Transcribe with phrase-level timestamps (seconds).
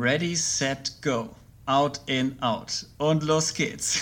[0.00, 1.28] ready, set, go.
[1.66, 2.84] Out, in, out.
[2.98, 4.00] Und los geht's.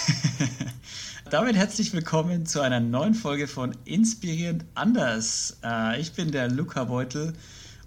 [1.31, 5.59] Damit herzlich willkommen zu einer neuen Folge von Inspirierend anders.
[5.63, 7.35] Äh, ich bin der Luca Beutel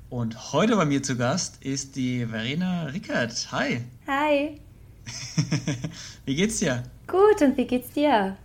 [0.10, 3.52] und heute bei mir zu Gast ist die Verena Rickert.
[3.52, 3.81] Hi.
[4.08, 4.62] Hi.
[6.26, 6.83] wie geht's dir?
[7.08, 8.37] Gut, und wie geht's dir?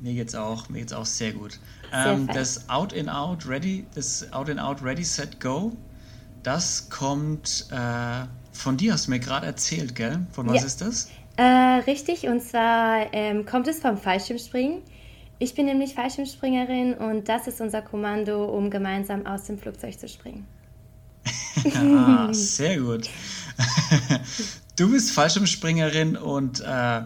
[0.00, 1.60] Mir geht's auch, mir geht's auch sehr gut.
[1.92, 5.76] Sehr ähm, das Out in Out Ready, das Out in Out Ready Set Go,
[6.42, 8.26] das kommt äh,
[8.58, 10.26] von dir, hast du mir gerade erzählt, gell?
[10.32, 10.66] Von was ja.
[10.66, 11.10] ist das?
[11.36, 11.42] Äh,
[11.86, 14.82] richtig, und zwar ähm, kommt es vom Fallschirmspringen.
[15.38, 20.08] Ich bin nämlich Fallschirmspringerin und das ist unser Kommando, um gemeinsam aus dem Flugzeug zu
[20.08, 20.46] springen.
[21.76, 23.08] ah, sehr gut.
[24.76, 27.02] du bist Fallschirmspringerin und äh,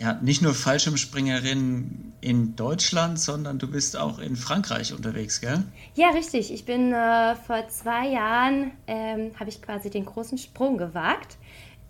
[0.00, 5.62] ja, nicht nur Fallschirmspringerin in Deutschland, sondern du bist auch in Frankreich unterwegs, gell?
[5.94, 6.50] Ja, richtig.
[6.52, 11.36] Ich bin äh, vor zwei Jahren, ähm, habe ich quasi den großen Sprung gewagt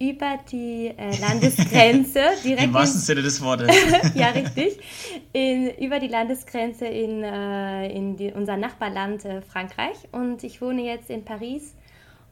[0.00, 2.20] über die äh, Landesgrenze.
[2.44, 3.77] direkt Im wahrsten Sinne des Wortes.
[4.14, 4.81] ja, richtig.
[5.33, 9.97] In, über die Landesgrenze in, äh, in die, unser Nachbarland äh, Frankreich.
[10.11, 11.75] Und ich wohne jetzt in Paris.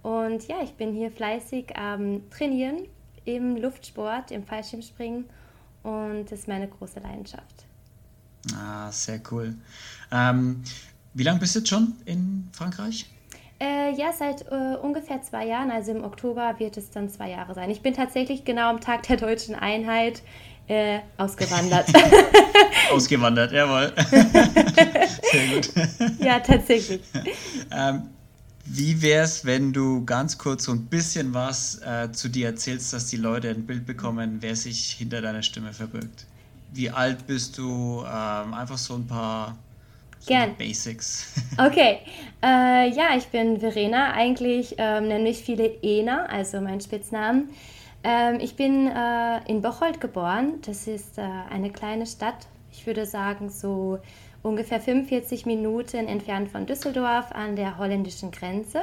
[0.03, 2.79] Und ja, ich bin hier fleißig am ähm, Trainieren
[3.25, 5.27] im Luftsport, im Fallschirmspringen
[5.89, 7.64] und das ist meine große Leidenschaft.
[8.55, 9.55] Ah, sehr cool.
[10.12, 10.62] Ähm,
[11.14, 13.06] wie lange bist du jetzt schon in Frankreich?
[13.61, 17.55] Äh, ja, seit äh, ungefähr zwei Jahren, also im Oktober wird es dann zwei Jahre
[17.55, 17.70] sein.
[17.70, 20.22] Ich bin tatsächlich genau am Tag der deutschen Einheit
[20.69, 21.89] äh, ausgewandert.
[22.92, 23.92] ausgewandert, jawohl.
[25.33, 25.70] Sehr gut.
[26.20, 27.00] Ja, tatsächlich.
[27.72, 28.09] Ähm,
[28.71, 32.93] wie wäre es, wenn du ganz kurz so ein bisschen was äh, zu dir erzählst,
[32.93, 36.27] dass die Leute ein Bild bekommen, wer sich hinter deiner Stimme verbirgt?
[36.73, 38.05] Wie alt bist du?
[38.05, 39.57] Ähm, einfach so ein paar
[40.21, 40.57] so Gern.
[40.57, 41.33] Basics.
[41.59, 41.99] Okay,
[42.43, 44.13] äh, ja, ich bin Verena.
[44.13, 47.49] Eigentlich ähm, nennen mich viele Ena, also mein Spitznamen.
[48.05, 50.61] Ähm, ich bin äh, in Bocholt geboren.
[50.65, 52.47] Das ist äh, eine kleine Stadt.
[52.71, 53.99] Ich würde sagen so
[54.43, 58.82] ungefähr 45 Minuten entfernt von Düsseldorf an der holländischen Grenze.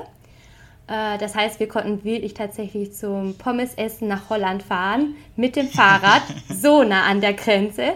[0.87, 6.23] Äh, das heißt, wir konnten wirklich tatsächlich zum Pommesessen nach Holland fahren mit dem Fahrrad,
[6.49, 7.93] so nah an der Grenze.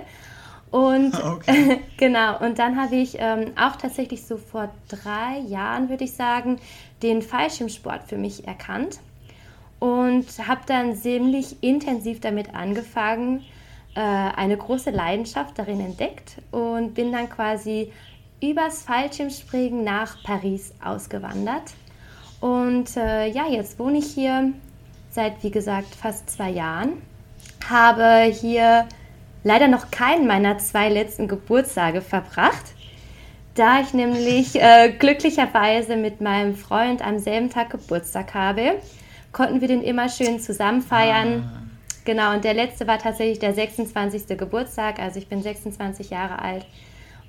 [0.72, 1.80] Und okay.
[1.98, 6.60] genau, und dann habe ich ähm, auch tatsächlich so vor drei Jahren, würde ich sagen,
[7.04, 9.00] den Fallschirmsport für mich erkannt
[9.80, 13.46] und habe dann ziemlich intensiv damit angefangen,
[13.96, 17.92] äh, eine große Leidenschaft darin entdeckt und bin dann quasi
[18.42, 21.74] übers Fallschirmspringen nach Paris ausgewandert.
[22.40, 24.54] Und äh, ja, jetzt wohne ich hier
[25.12, 27.02] seit, wie gesagt, fast zwei Jahren.
[27.68, 28.88] Habe hier
[29.44, 32.74] leider noch keinen meiner zwei letzten Geburtstage verbracht,
[33.56, 38.76] da ich nämlich äh, glücklicherweise mit meinem Freund am selben Tag Geburtstag habe.
[39.32, 41.44] Konnten wir den immer schön zusammen feiern.
[41.44, 41.69] Ah.
[42.06, 44.38] Genau, und der letzte war tatsächlich der 26.
[44.38, 45.00] Geburtstag.
[45.00, 46.66] Also ich bin 26 Jahre alt.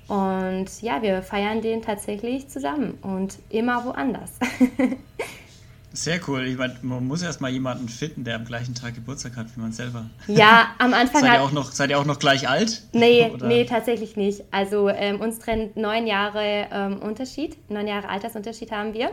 [0.07, 4.31] Und ja, wir feiern den tatsächlich zusammen und immer woanders.
[5.93, 6.47] Sehr cool.
[6.47, 9.59] Ich meine, man muss erst mal jemanden finden, der am gleichen Tag Geburtstag hat wie
[9.59, 10.09] man selber.
[10.27, 11.21] Ja, am Anfang.
[11.21, 12.83] seid, ihr auch noch, seid ihr auch noch gleich alt?
[12.93, 14.43] Nee, nee tatsächlich nicht.
[14.51, 19.11] Also ähm, uns trennt neun Jahre ähm, Unterschied, neun Jahre Altersunterschied haben wir.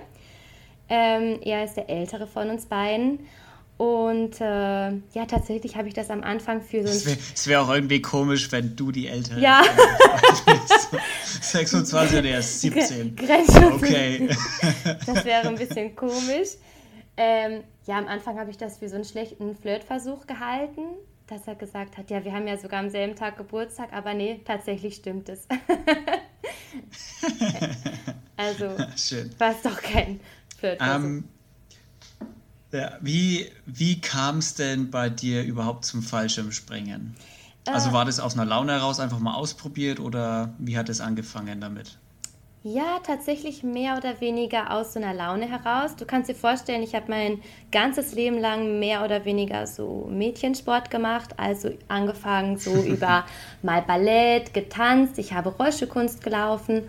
[0.89, 3.21] Ähm, er ist der ältere von uns beiden.
[3.79, 7.17] Und äh, ja, tatsächlich habe ich das am Anfang für so ein.
[7.35, 9.63] Es wäre wär auch irgendwie komisch, wenn du die Ältere Ja.
[11.41, 13.15] 26 und er ist 17.
[13.15, 13.75] Grenzschutz.
[13.75, 14.29] Okay.
[15.07, 16.57] das wäre ein bisschen komisch.
[17.17, 20.83] Ähm, ja, am Anfang habe ich das für so einen schlechten Flirtversuch gehalten,
[21.29, 24.41] dass er gesagt hat, ja, wir haben ja sogar am selben Tag Geburtstag, aber nee,
[24.45, 25.47] tatsächlich stimmt es.
[28.37, 28.65] also,
[29.39, 30.19] war es doch kein
[30.59, 30.97] Flirtversuch.
[30.97, 31.29] Um, ähm,
[32.73, 37.17] ja, wie wie kam es denn bei dir überhaupt zum Fallschirmspringen?
[37.67, 41.01] Also äh, war das aus einer Laune heraus einfach mal ausprobiert oder wie hat es
[41.01, 41.99] angefangen damit?
[42.65, 45.95] Ja, tatsächlich mehr oder weniger aus so einer Laune heraus.
[45.95, 47.41] Du kannst dir vorstellen, ich habe mein
[47.71, 53.25] ganzes Leben lang mehr oder weniger so Mädchensport gemacht, also angefangen so über
[53.63, 56.83] mal Ballett, getanzt, ich habe Rollstuhlkunst gelaufen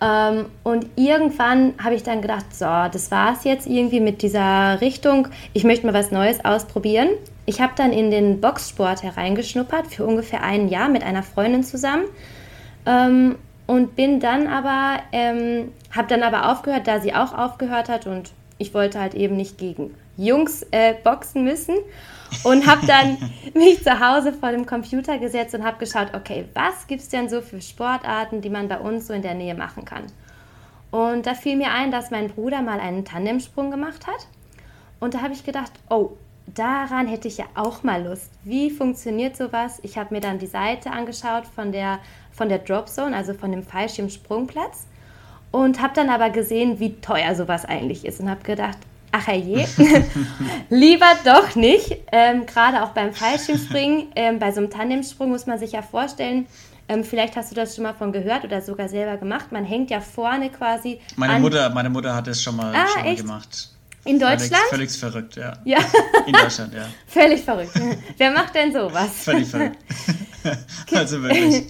[0.00, 4.80] ähm, und irgendwann habe ich dann gedacht, so, das war es jetzt irgendwie mit dieser
[4.80, 5.28] Richtung.
[5.52, 7.08] Ich möchte mal was Neues ausprobieren.
[7.46, 12.04] Ich habe dann in den Boxsport hereingeschnuppert für ungefähr ein Jahr mit einer Freundin zusammen.
[12.86, 13.36] Ähm,
[13.66, 18.30] und bin dann aber, ähm, habe dann aber aufgehört, da sie auch aufgehört hat und
[18.56, 21.76] ich wollte halt eben nicht gegen Jungs äh, boxen müssen
[22.44, 23.16] und habe dann
[23.54, 27.28] mich zu Hause vor dem Computer gesetzt und habe geschaut, okay, was gibt es denn
[27.28, 30.04] so für Sportarten, die man bei uns so in der Nähe machen kann?
[30.90, 34.26] Und da fiel mir ein, dass mein Bruder mal einen Tandemsprung gemacht hat.
[35.00, 36.12] Und da habe ich gedacht, oh,
[36.54, 38.30] daran hätte ich ja auch mal Lust.
[38.44, 39.80] Wie funktioniert sowas?
[39.82, 41.98] Ich habe mir dann die Seite angeschaut von der,
[42.32, 44.86] von der Dropzone, also von dem Fallschirmsprungplatz.
[45.50, 48.20] Und habe dann aber gesehen, wie teuer sowas eigentlich ist.
[48.20, 48.78] Und habe gedacht,
[49.12, 49.66] ach je,
[50.70, 51.96] lieber doch nicht.
[52.12, 56.46] Ähm, Gerade auch beim Fallschirmspringen, ähm, bei so einem Tandemsprung muss man sich ja vorstellen,
[56.88, 59.52] ähm, vielleicht hast du das schon mal von gehört oder sogar selber gemacht.
[59.52, 61.00] Man hängt ja vorne quasi.
[61.16, 63.70] Meine, Mutter, meine Mutter hat es schon mal, ah, schon mal gemacht.
[64.04, 64.56] In Deutschland?
[64.70, 65.52] Völlig, völlig verrückt, ja.
[65.64, 65.78] ja.
[66.26, 66.88] In Deutschland, ja.
[67.06, 67.72] Völlig verrückt.
[68.16, 69.10] Wer macht denn sowas?
[69.22, 69.76] Völlig verrückt.
[70.94, 71.66] also wirklich.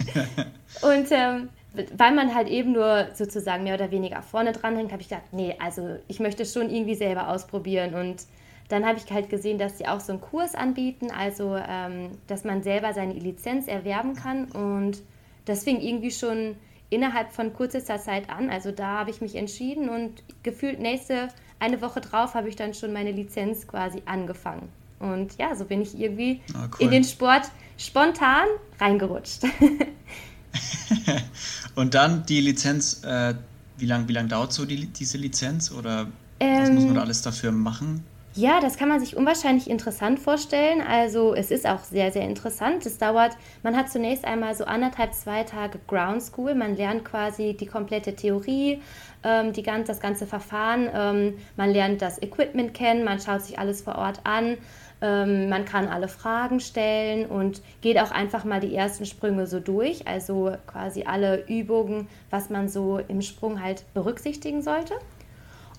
[0.82, 5.02] Und ähm, weil man halt eben nur sozusagen mehr oder weniger vorne dran hängt, habe
[5.02, 7.94] ich gedacht, nee, also ich möchte schon irgendwie selber ausprobieren.
[7.94, 8.24] Und
[8.68, 12.44] dann habe ich halt gesehen, dass sie auch so einen Kurs anbieten, also ähm, dass
[12.44, 14.46] man selber seine Lizenz erwerben kann.
[14.46, 15.02] Und
[15.44, 16.56] das fing irgendwie schon
[16.90, 18.50] innerhalb von kürzester Zeit an.
[18.50, 21.28] Also da habe ich mich entschieden und gefühlt nächste
[21.60, 24.68] eine Woche drauf habe ich dann schon meine Lizenz quasi angefangen.
[25.00, 26.68] Und ja, so bin ich irgendwie oh, cool.
[26.80, 28.46] in den Sport spontan
[28.80, 29.44] reingerutscht.
[31.74, 33.34] Und dann die Lizenz, äh,
[33.76, 36.08] wie lange wie lang dauert so die, diese Lizenz oder
[36.40, 38.04] ähm, was muss man da ähm, alles dafür machen?
[38.34, 40.80] Ja, das kann man sich unwahrscheinlich interessant vorstellen.
[40.80, 42.86] Also es ist auch sehr, sehr interessant.
[42.86, 46.54] Es dauert, man hat zunächst einmal so anderthalb, zwei Tage Ground School.
[46.54, 48.80] Man lernt quasi die komplette Theorie,
[49.24, 50.88] ähm, die ganz, das ganze Verfahren.
[50.94, 54.56] Ähm, man lernt das Equipment kennen, man schaut sich alles vor Ort an.
[55.00, 59.60] Ähm, man kann alle Fragen stellen und geht auch einfach mal die ersten Sprünge so
[59.60, 60.06] durch.
[60.08, 64.94] Also quasi alle Übungen, was man so im Sprung halt berücksichtigen sollte.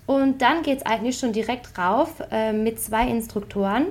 [0.06, 3.88] Und dann geht es eigentlich schon direkt rauf äh, mit zwei Instruktoren.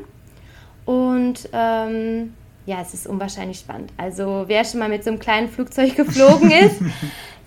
[0.84, 2.34] Und ähm,
[2.64, 3.92] ja, es ist unwahrscheinlich spannend.
[3.96, 6.80] Also wer schon mal mit so einem kleinen Flugzeug geflogen ist,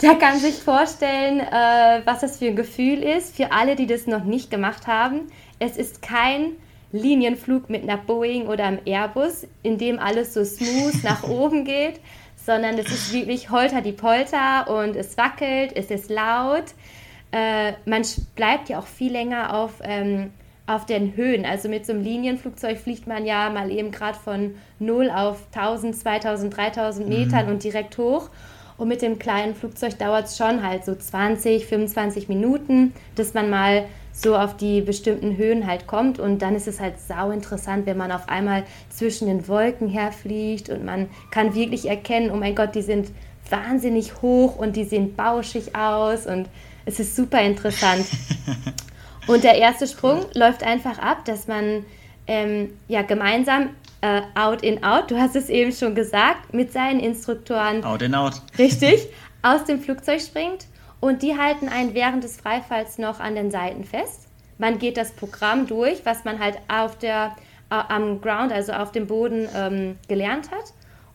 [0.01, 3.35] der kann sich vorstellen, äh, was das für ein Gefühl ist.
[3.35, 5.27] Für alle, die das noch nicht gemacht haben,
[5.59, 6.53] es ist kein
[6.91, 11.99] Linienflug mit einer Boeing oder einem Airbus, in dem alles so smooth nach oben geht,
[12.45, 16.65] sondern es ist wirklich holter die Polter und es wackelt, es ist laut.
[17.31, 18.03] Äh, man
[18.35, 20.31] bleibt ja auch viel länger auf, ähm,
[20.67, 21.45] auf den Höhen.
[21.45, 25.95] Also mit so einem Linienflugzeug fliegt man ja mal eben gerade von 0 auf 1000,
[25.95, 27.51] 2000, 3000 Metern mhm.
[27.53, 28.29] und direkt hoch.
[28.77, 33.49] Und mit dem kleinen Flugzeug dauert es schon halt so 20, 25 Minuten, dass man
[33.49, 36.19] mal so auf die bestimmten Höhen halt kommt.
[36.19, 40.69] Und dann ist es halt sau interessant, wenn man auf einmal zwischen den Wolken herfliegt
[40.69, 43.11] und man kann wirklich erkennen, oh mein Gott, die sind
[43.49, 46.47] wahnsinnig hoch und die sehen bauschig aus und
[46.85, 48.05] es ist super interessant.
[49.27, 51.85] und der erste Sprung läuft einfach ab, dass man
[52.27, 53.69] ähm, ja gemeinsam
[54.01, 57.83] äh, out in out, du hast es eben schon gesagt, mit seinen Instruktoren.
[57.83, 58.41] Out in out.
[58.57, 59.07] Richtig,
[59.41, 60.65] aus dem Flugzeug springt
[61.01, 64.27] und die halten einen während des Freifalls noch an den Seiten fest.
[64.57, 67.35] Man geht das Programm durch, was man halt auf der,
[67.71, 70.73] äh, am Ground, also auf dem Boden ähm, gelernt hat.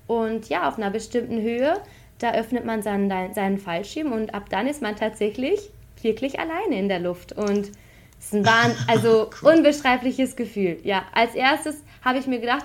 [0.09, 1.81] Und ja, auf einer bestimmten Höhe,
[2.19, 5.71] da öffnet man seinen, seinen Fallschirm und ab dann ist man tatsächlich
[6.03, 7.33] wirklich alleine in der Luft.
[7.33, 7.71] Und
[8.19, 9.55] es ist ein also cool.
[9.55, 10.79] unbeschreibliches Gefühl.
[10.83, 12.65] Ja, als erstes habe ich mir gedacht,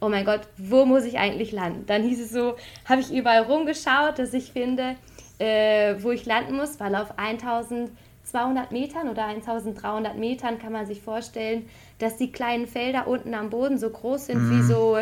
[0.00, 1.84] oh mein Gott, wo muss ich eigentlich landen?
[1.86, 2.56] Dann hieß es so,
[2.86, 4.96] habe ich überall rumgeschaut, dass ich finde,
[5.40, 11.00] äh, wo ich landen muss, weil auf 1200 Metern oder 1300 Metern kann man sich
[11.00, 14.58] vorstellen, dass die kleinen Felder unten am Boden so groß sind mhm.
[14.58, 14.98] wie so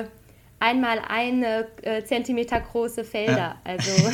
[0.60, 3.36] einmal eine äh, Zentimeter große Felder.
[3.36, 3.56] Ja.
[3.64, 3.90] Also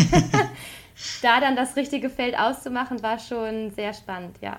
[1.23, 4.59] da dann das richtige Feld auszumachen, war schon sehr spannend, ja.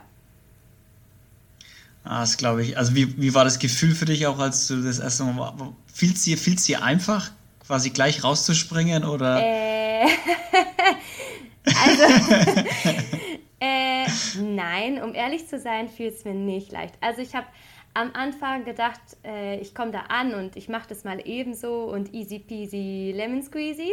[2.04, 2.78] Ah, das glaube ich.
[2.78, 5.54] Also wie, wie war das Gefühl für dich auch, als du das erste Mal
[5.92, 7.32] Fiel es dir, dir einfach,
[7.66, 9.40] quasi gleich rauszuspringen oder?
[9.42, 10.06] Äh,
[11.66, 12.04] Also,
[13.60, 14.06] äh,
[14.42, 16.96] nein, um ehrlich zu sein, fiel es mir nicht leicht.
[17.02, 17.48] Also ich habe
[17.94, 22.14] am Anfang gedacht, äh, ich komme da an und ich mache das mal ebenso und
[22.14, 23.92] easy peasy lemon squeezy.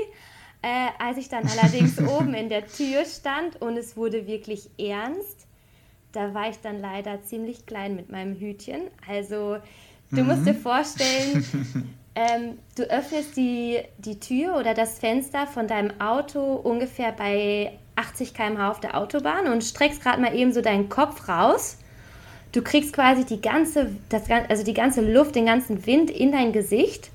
[0.61, 5.47] Äh, als ich dann allerdings oben in der Tür stand und es wurde wirklich ernst,
[6.12, 8.83] da war ich dann leider ziemlich klein mit meinem Hütchen.
[9.09, 9.59] Also
[10.11, 10.26] du mhm.
[10.26, 16.54] musst dir vorstellen, ähm, du öffnest die, die Tür oder das Fenster von deinem Auto
[16.54, 21.28] ungefähr bei 80 km/h auf der Autobahn und streckst gerade mal eben so deinen Kopf
[21.28, 21.78] raus.
[22.52, 26.52] Du kriegst quasi die ganze, das, also die ganze Luft, den ganzen Wind in dein
[26.52, 27.11] Gesicht.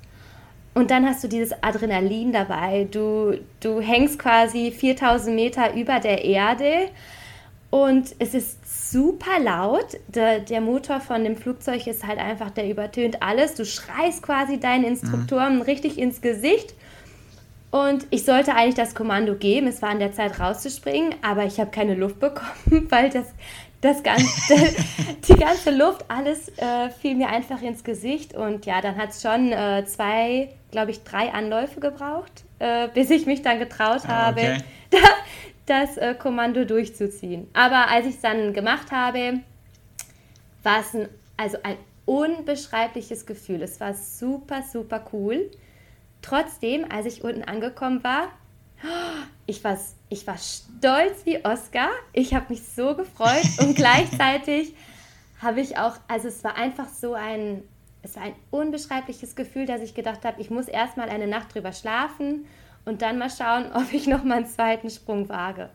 [0.74, 2.88] Und dann hast du dieses Adrenalin dabei.
[2.90, 6.90] Du, du hängst quasi 4000 Meter über der Erde
[7.70, 9.98] und es ist super laut.
[10.08, 13.56] Der, der, Motor von dem Flugzeug ist halt einfach, der übertönt alles.
[13.56, 15.62] Du schreist quasi deinen Instruktoren mhm.
[15.64, 16.74] richtig ins Gesicht.
[17.70, 21.60] Und ich sollte eigentlich das Kommando geben, es war an der Zeit rauszuspringen, aber ich
[21.60, 23.26] habe keine Luft bekommen, weil das,
[23.82, 24.26] das ganze,
[25.28, 28.34] die ganze Luft, alles äh, fiel mir einfach ins Gesicht.
[28.34, 33.10] Und ja, dann hat es schon äh, zwei, glaube ich, drei Anläufe gebraucht, äh, bis
[33.10, 34.58] ich mich dann getraut ah, habe, okay.
[35.68, 37.48] das äh, Kommando durchzuziehen.
[37.54, 39.42] Aber als ich es dann gemacht habe,
[40.64, 43.62] war es ein, also ein unbeschreibliches Gefühl.
[43.62, 45.52] Es war super, super cool.
[46.22, 48.30] Trotzdem, als ich unten angekommen war,
[49.46, 49.78] ich war,
[50.10, 51.90] ich war stolz wie Oscar.
[52.14, 54.74] Ich habe mich so gefreut und gleichzeitig
[55.42, 57.62] habe ich auch, also es war einfach so ein,
[58.02, 61.74] es war ein unbeschreibliches Gefühl, dass ich gedacht habe, ich muss erstmal eine Nacht drüber
[61.74, 62.46] schlafen
[62.88, 65.70] und dann mal schauen, ob ich noch mal einen zweiten Sprung wage.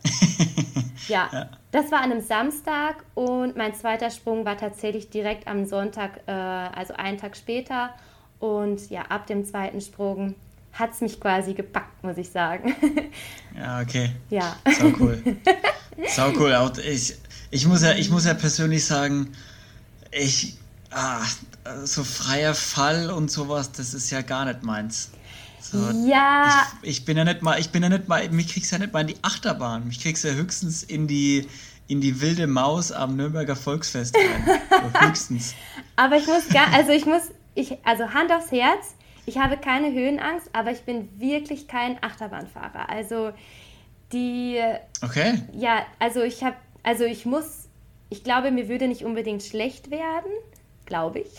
[1.09, 5.65] ja, ja, das war an einem Samstag und mein zweiter Sprung war tatsächlich direkt am
[5.67, 7.91] Sonntag, äh, also einen Tag später.
[8.41, 10.35] Und ja, ab dem zweiten Sprung
[10.73, 12.75] hat es mich quasi gepackt, muss ich sagen.
[13.55, 14.11] Ja, okay.
[14.31, 14.57] Ja.
[14.79, 15.23] Sau cool.
[16.09, 16.55] Sau cool.
[16.55, 17.15] Auch ich,
[17.51, 19.29] ich, muss ja, ich muss ja persönlich sagen,
[20.11, 20.57] ich,
[20.91, 21.21] ah,
[21.85, 25.11] so freier Fall und sowas, das ist ja gar nicht meins.
[25.73, 26.69] So, ja.
[26.83, 28.93] Ich, ich, bin ja nicht mal, ich bin ja nicht mal, mich kriegst ja nicht
[28.93, 29.87] mal in die Achterbahn.
[29.89, 31.49] Mich kriegst ja höchstens in die,
[31.89, 34.61] in die wilde Maus am Nürnberger Volksfest rein.
[35.09, 35.55] höchstens.
[35.97, 37.23] Aber ich muss gar, also ich muss,
[37.55, 42.91] ich, also Hand aufs Herz, ich habe keine Höhenangst, aber ich bin wirklich kein Achterbahnfahrer.
[42.91, 43.33] Also
[44.13, 44.61] die.
[45.03, 45.41] Okay.
[45.55, 47.69] Ja, also ich habe, also ich muss,
[48.11, 50.31] ich glaube, mir würde nicht unbedingt schlecht werden,
[50.85, 51.31] glaube ich.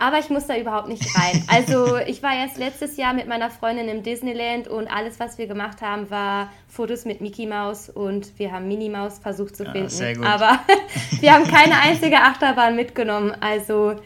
[0.00, 1.44] Aber ich muss da überhaupt nicht rein.
[1.50, 5.46] Also ich war erst letztes Jahr mit meiner Freundin im Disneyland und alles, was wir
[5.46, 9.82] gemacht haben, war Fotos mit Mickey Mouse und wir haben Minnie Maus versucht zu finden.
[9.82, 10.24] Ja, sehr gut.
[10.24, 10.60] Aber
[11.20, 13.36] wir haben keine einzige Achterbahn mitgenommen.
[13.40, 13.96] Also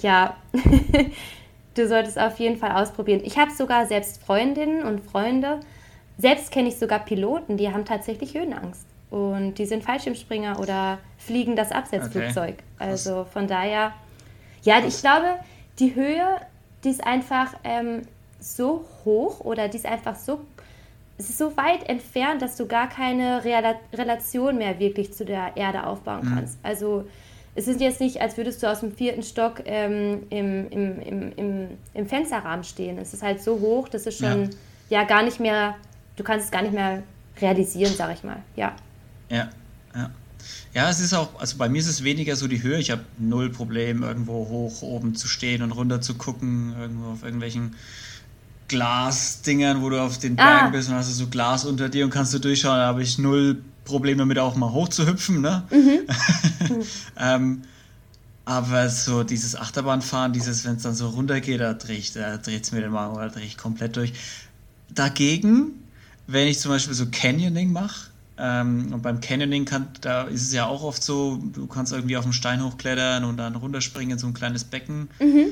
[0.00, 0.36] ja,
[1.74, 3.20] du solltest auf jeden Fall ausprobieren.
[3.22, 5.60] Ich habe sogar selbst Freundinnen und Freunde.
[6.18, 8.86] Selbst kenne ich sogar Piloten, die haben tatsächlich Höhenangst.
[9.10, 12.54] Und die sind Fallschirmspringer oder fliegen das Absetzflugzeug.
[12.54, 12.90] Okay.
[12.90, 13.92] Also von daher
[14.64, 15.36] ja, ich glaube,
[15.78, 16.40] die Höhe,
[16.82, 18.02] die ist einfach ähm,
[18.40, 20.40] so hoch oder die ist einfach so,
[21.16, 25.56] es ist so weit entfernt, dass du gar keine Rel Relation mehr wirklich zu der
[25.56, 26.34] Erde aufbauen mhm.
[26.34, 26.58] kannst.
[26.62, 27.04] Also
[27.54, 31.32] es ist jetzt nicht, als würdest du aus dem vierten Stock ähm, im, im, im,
[31.36, 32.98] im, im Fensterrahmen stehen.
[32.98, 34.50] Es ist halt so hoch, dass es schon
[34.88, 35.00] ja.
[35.00, 35.76] ja gar nicht mehr,
[36.16, 37.04] du kannst es gar nicht mehr
[37.40, 38.38] realisieren, sag ich mal.
[38.56, 38.74] Ja.
[39.30, 39.48] Ja,
[39.94, 40.10] ja.
[40.74, 42.78] Ja, es ist auch, also bei mir ist es weniger so die Höhe.
[42.78, 47.22] Ich habe null Problem, irgendwo hoch oben zu stehen und runter zu gucken, irgendwo auf
[47.22, 47.76] irgendwelchen
[48.66, 50.70] Glasdingern, wo du auf den Bergen ah.
[50.70, 52.78] bist und hast du so Glas unter dir und kannst du durchschauen.
[52.78, 55.40] Da habe ich null Probleme damit, auch mal hoch zu hüpfen.
[55.40, 55.62] Ne?
[56.64, 56.82] Mhm.
[57.18, 57.62] ähm,
[58.46, 62.90] aber so dieses Achterbahnfahren, dieses, wenn es dann so runtergeht, da dreht es mir den
[62.90, 64.12] Magen oder drehe ich komplett durch.
[64.88, 65.72] Dagegen,
[66.26, 70.52] wenn ich zum Beispiel so Canyoning mache, ähm, und beim Canyoning kann, da ist es
[70.52, 74.18] ja auch oft so, du kannst irgendwie auf den Stein hochklettern und dann runterspringen in
[74.18, 75.08] so ein kleines Becken.
[75.20, 75.46] Mhm.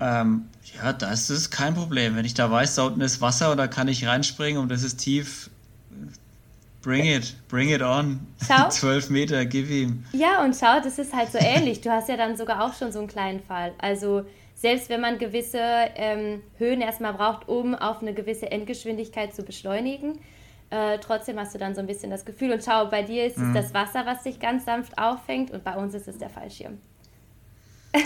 [0.00, 0.44] Ähm,
[0.76, 2.16] ja, das ist kein Problem.
[2.16, 4.82] Wenn ich da weiß, da unten ist Wasser und da kann ich reinspringen und das
[4.82, 5.50] ist tief,
[6.80, 8.26] bring it, bring it on.
[8.46, 8.68] Schau.
[8.68, 10.04] 12 Meter, give him.
[10.12, 11.82] Ja, und schau, das ist halt so ähnlich.
[11.82, 13.72] Du hast ja dann sogar auch schon so einen kleinen Fall.
[13.78, 14.24] Also
[14.54, 15.60] selbst wenn man gewisse
[15.96, 20.18] ähm, Höhen erstmal braucht, um auf eine gewisse Endgeschwindigkeit zu beschleunigen,
[20.72, 22.50] äh, trotzdem hast du dann so ein bisschen das Gefühl.
[22.52, 23.54] Und schau, bei dir ist mhm.
[23.54, 26.78] es das Wasser, was dich ganz sanft auffängt und bei uns ist es der Fallschirm.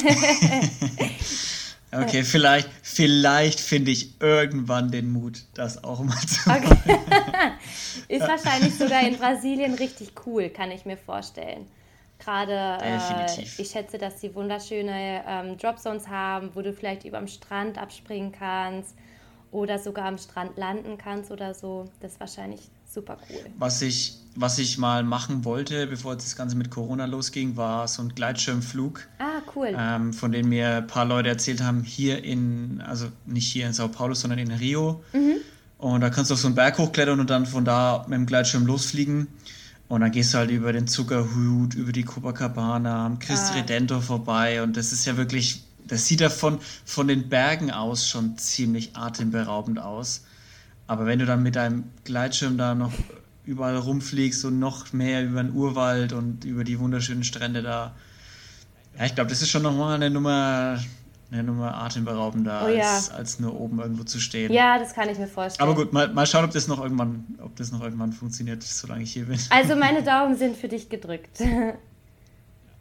[1.92, 6.76] okay, vielleicht, vielleicht finde ich irgendwann den Mut, das auch mal zu machen.
[6.84, 6.98] Okay.
[8.08, 11.68] ist wahrscheinlich sogar in Brasilien richtig cool, kann ich mir vorstellen.
[12.18, 12.98] Gerade, äh,
[13.58, 18.32] ich schätze, dass sie wunderschöne ähm, Dropzones haben, wo du vielleicht über dem Strand abspringen
[18.32, 18.96] kannst
[19.56, 21.88] oder sogar am Strand landen kannst oder so.
[22.00, 23.40] Das ist wahrscheinlich super cool.
[23.58, 28.02] Was ich, was ich mal machen wollte, bevor das Ganze mit Corona losging, war so
[28.02, 29.08] ein Gleitschirmflug.
[29.18, 29.74] Ah, cool.
[29.74, 33.72] Ähm, von dem mir ein paar Leute erzählt haben, hier in, also nicht hier in
[33.72, 35.02] Sao Paulo, sondern in Rio.
[35.14, 35.36] Mhm.
[35.78, 38.26] Und da kannst du auf so einen Berg hochklettern und dann von da mit dem
[38.26, 39.26] Gleitschirm losfliegen.
[39.88, 43.60] Und dann gehst du halt über den Zuckerhut, über die Copacabana, am Christi ah.
[43.60, 44.62] Redentor vorbei.
[44.62, 48.96] Und das ist ja wirklich das sieht ja von, von den Bergen aus schon ziemlich
[48.96, 50.24] atemberaubend aus.
[50.86, 52.92] Aber wenn du dann mit deinem Gleitschirm da noch
[53.44, 57.94] überall rumfliegst und noch mehr über den Urwald und über die wunderschönen Strände da,
[58.98, 60.78] ja, ich glaube, das ist schon nochmal eine Nummer,
[61.30, 62.94] eine Nummer atemberaubender, oh, ja.
[62.94, 64.52] als, als nur oben irgendwo zu stehen.
[64.52, 65.68] Ja, das kann ich mir vorstellen.
[65.68, 69.02] Aber gut, mal, mal schauen, ob das noch irgendwann, ob das noch irgendwann funktioniert, solange
[69.02, 69.38] ich hier bin.
[69.50, 71.40] Also meine Daumen sind für dich gedrückt.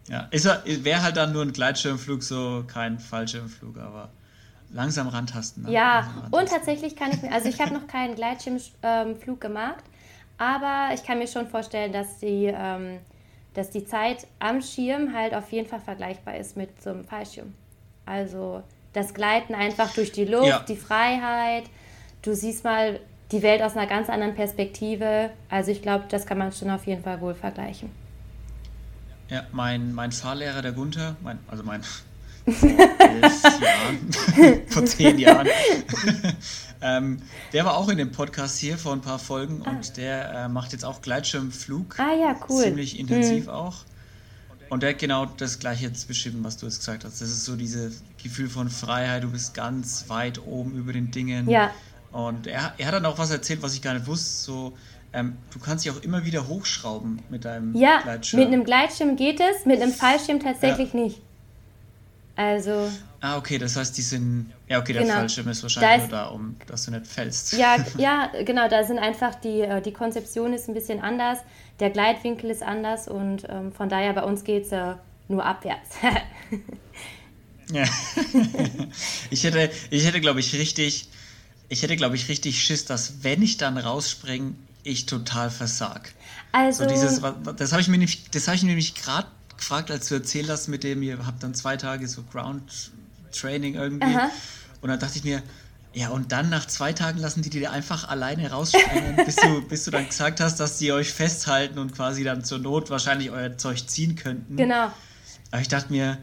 [0.07, 4.09] Ja, wäre halt dann nur ein Gleitschirmflug, so kein Fallschirmflug, aber
[4.71, 5.63] langsam rantasten.
[5.63, 5.71] Ne?
[5.71, 6.33] Ja, rantasten.
[6.33, 9.83] und tatsächlich kann ich mir, also ich habe noch keinen Gleitschirmflug gemacht,
[10.37, 12.99] aber ich kann mir schon vorstellen, dass die, ähm,
[13.55, 17.53] dass die Zeit am Schirm halt auf jeden Fall vergleichbar ist mit so einem Fallschirm.
[18.05, 18.61] Also
[18.93, 20.63] das Gleiten einfach durch die Luft, ja.
[20.67, 21.63] die Freiheit.
[22.21, 22.99] Du siehst mal
[23.31, 25.31] die Welt aus einer ganz anderen Perspektive.
[25.49, 27.89] Also ich glaube, das kann man schon auf jeden Fall wohl vergleichen.
[29.29, 31.81] Ja, mein, mein Fahrlehrer, der Gunther, mein, also mein
[32.45, 35.47] vor elf Jahren, vor zehn Jahren,
[36.81, 37.17] ähm,
[37.51, 39.71] der war auch in dem Podcast hier vor ein paar Folgen ah.
[39.71, 41.99] und der äh, macht jetzt auch Gleitschirmflug.
[41.99, 42.63] Ah ja, cool.
[42.63, 43.53] Ziemlich intensiv hm.
[43.53, 43.77] auch.
[44.69, 47.21] Und der hat genau das gleiche jetzt beschrieben, was du jetzt gesagt hast.
[47.21, 51.49] Das ist so dieses Gefühl von Freiheit, du bist ganz weit oben über den Dingen.
[51.49, 51.71] Ja.
[52.11, 54.43] Und er, er hat dann auch was erzählt, was ich gar nicht wusste.
[54.43, 54.77] So,
[55.15, 58.39] ähm, du kannst dich auch immer wieder hochschrauben mit deinem ja, Gleitschirm.
[58.39, 60.99] Ja, mit einem Gleitschirm geht es, mit einem Fallschirm tatsächlich ja.
[60.99, 61.21] nicht.
[62.35, 62.89] Also.
[63.21, 64.51] Ah, okay, das heißt, die sind.
[64.67, 65.15] Ja, okay, der genau.
[65.15, 67.53] Fallschirm ist wahrscheinlich ist, nur da, um dass du nicht fällst.
[67.53, 71.39] Ja, ja, genau, da sind einfach die, äh, die Konzeption ist ein bisschen anders,
[71.79, 74.95] der Gleitwinkel ist anders und ähm, von daher bei uns geht es äh,
[75.29, 75.95] nur abwärts.
[77.71, 77.85] ja.
[79.29, 81.07] ich hätte, ich hätte, glaube ich, richtig.
[81.67, 84.53] Ich hätte, glaube ich, richtig Schiss, dass wenn ich dann rausspringe,
[84.85, 86.13] ich total versag.
[86.51, 86.83] Also.
[86.83, 87.21] So dieses,
[87.57, 89.27] das habe ich mir nämlich, das habe ich nämlich gerade
[89.57, 92.91] gefragt, als du erzählt hast mit dem, ihr habt dann zwei Tage so Ground
[93.31, 94.15] Training irgendwie.
[94.15, 94.29] Aha.
[94.81, 95.41] Und dann dachte ich mir,
[95.93, 99.85] ja, und dann nach zwei Tagen lassen die dir einfach alleine rausspringen, bis du, bis
[99.85, 103.57] du dann gesagt hast, dass die euch festhalten und quasi dann zur Not wahrscheinlich euer
[103.57, 104.57] Zeug ziehen könnten.
[104.57, 104.91] Genau.
[105.51, 106.17] Aber ich dachte mir,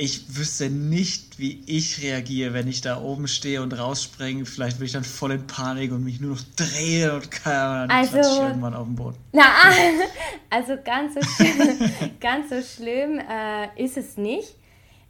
[0.00, 4.46] ich wüsste nicht, wie ich reagiere, wenn ich da oben stehe und rausspringe.
[4.46, 8.18] Vielleicht bin ich dann voll in Panik und mich nur noch drehe und kann also,
[8.18, 9.18] ich irgendwann auf dem Boden.
[9.32, 9.44] Na,
[10.50, 11.90] also ganz so schlimm,
[12.20, 14.56] ganz so schlimm äh, ist es nicht.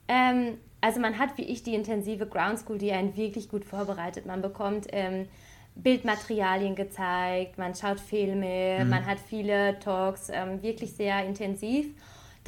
[0.08, 4.26] Ähm, also man hat wie ich die intensive Ground School, die einen wirklich gut vorbereitet.
[4.26, 5.28] Man bekommt ähm,
[5.76, 8.90] Bildmaterialien gezeigt, man schaut Filme, mhm.
[8.90, 11.86] man hat viele Talks, ähm, wirklich sehr intensiv.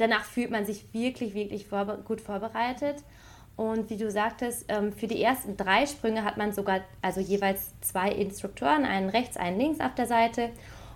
[0.03, 2.97] Danach fühlt man sich wirklich, wirklich vorbe gut vorbereitet.
[3.55, 7.71] Und wie du sagtest, ähm, für die ersten drei Sprünge hat man sogar also jeweils
[7.79, 10.49] zwei Instruktoren, einen rechts, einen links auf der Seite.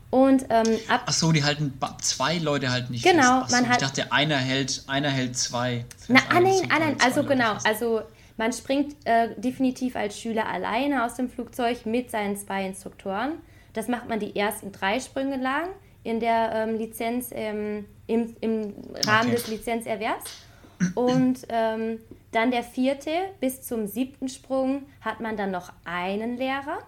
[0.09, 1.03] Und ähm, ab.
[1.05, 3.55] Ach so, die halten zwei Leute halten nicht genau, fest.
[3.55, 3.81] Genau, man hat.
[3.81, 5.85] Ich dachte, einer hält, einer hält zwei.
[6.09, 8.01] Na, ah, nein, ah, nein, also genau, also
[8.35, 13.35] man springt äh, definitiv als Schüler alleine aus dem Flugzeug mit seinen zwei Instruktoren.
[13.71, 15.69] Das macht man die ersten drei Sprünge lang
[16.03, 18.73] in der ähm, Lizenz, ähm, im, im
[19.05, 19.35] Rahmen okay.
[19.35, 20.47] des Lizenzerwerbs.
[20.95, 21.99] Und ähm,
[22.31, 26.79] dann der vierte bis zum siebten Sprung hat man dann noch einen Lehrer.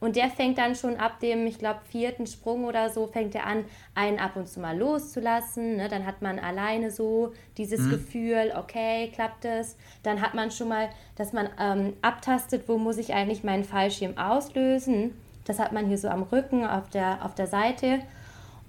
[0.00, 3.46] Und der fängt dann schon ab dem, ich glaube, vierten Sprung oder so, fängt er
[3.46, 3.64] an,
[3.96, 5.76] einen ab und zu mal loszulassen.
[5.76, 5.88] Ne?
[5.88, 7.90] Dann hat man alleine so dieses mhm.
[7.90, 9.76] Gefühl, okay, klappt es.
[10.04, 14.16] Dann hat man schon mal, dass man ähm, abtastet, wo muss ich eigentlich meinen Fallschirm
[14.16, 15.14] auslösen.
[15.44, 18.00] Das hat man hier so am Rücken auf der, auf der Seite.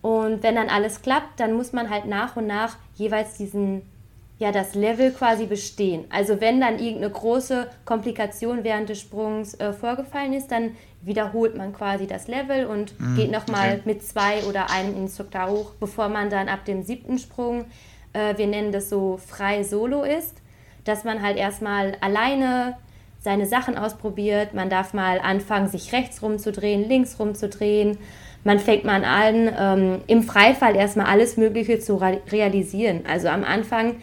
[0.02, 3.82] Und wenn dann alles klappt, dann muss man halt nach und nach jeweils diesen,
[4.38, 6.06] ja, das Level quasi bestehen.
[6.10, 11.74] Also wenn dann irgendeine große Komplikation während des Sprungs äh, vorgefallen ist, dann wiederholt man
[11.74, 13.82] quasi das Level und mhm, geht nochmal okay.
[13.86, 17.66] mit zwei oder einem Instruktor hoch, bevor man dann ab dem siebten Sprung,
[18.14, 20.38] äh, wir nennen das so frei Solo ist,
[20.86, 22.78] dass man halt erstmal alleine
[23.22, 24.54] seine Sachen ausprobiert.
[24.54, 27.98] Man darf mal anfangen, sich rechts rumzudrehen, links rumzudrehen
[28.44, 33.02] man fängt mal an, ähm, im Freifall erstmal alles Mögliche zu realisieren.
[33.08, 33.98] Also am Anfang,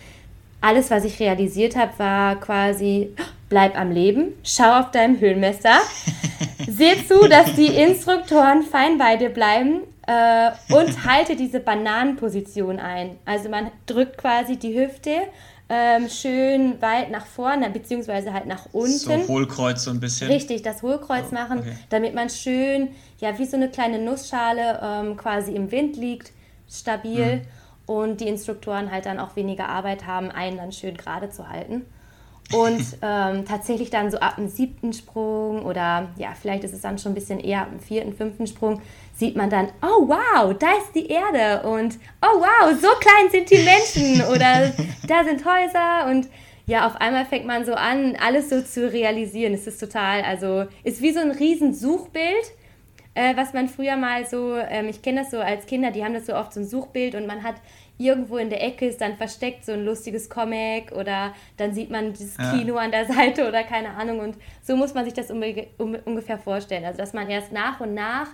[0.60, 3.14] alles, was ich realisiert habe, war quasi,
[3.48, 5.78] bleib am Leben, schau auf deinem Höhenmesser,
[6.68, 13.16] seh zu, dass die Instruktoren fein bei dir bleiben äh, und halte diese Bananenposition ein.
[13.24, 15.22] Also man drückt quasi die Hüfte
[15.68, 18.90] ähm, schön weit nach vorne, beziehungsweise halt nach unten.
[18.92, 20.30] So Hohlkreuz so ein bisschen.
[20.30, 21.76] Richtig, das Hohlkreuz oh, machen, okay.
[21.90, 26.32] damit man schön, ja, wie so eine kleine Nussschale ähm, quasi im Wind liegt,
[26.70, 27.36] stabil.
[27.36, 27.40] Mhm.
[27.86, 31.82] Und die Instruktoren halt dann auch weniger Arbeit haben, einen dann schön gerade zu halten.
[32.52, 36.98] Und ähm, tatsächlich dann so ab dem siebten Sprung oder ja, vielleicht ist es dann
[36.98, 38.82] schon ein bisschen eher ab dem vierten, fünften Sprung,
[39.16, 43.50] sieht man dann, oh wow, da ist die Erde und oh wow, so klein sind
[43.50, 44.72] die Menschen oder
[45.08, 46.28] da sind Häuser und
[46.66, 49.54] ja, auf einmal fängt man so an, alles so zu realisieren.
[49.54, 52.52] Es ist total, also ist wie so ein riesen Suchbild,
[53.14, 56.14] äh, was man früher mal so, ähm, ich kenne das so als Kinder, die haben
[56.14, 57.54] das so oft so ein Suchbild und man hat
[57.98, 62.12] irgendwo in der Ecke ist dann versteckt so ein lustiges Comic oder dann sieht man
[62.12, 62.82] dieses Kino ja.
[62.82, 66.84] an der Seite oder keine Ahnung und so muss man sich das ungefähr vorstellen.
[66.84, 68.28] Also dass man erst nach und nach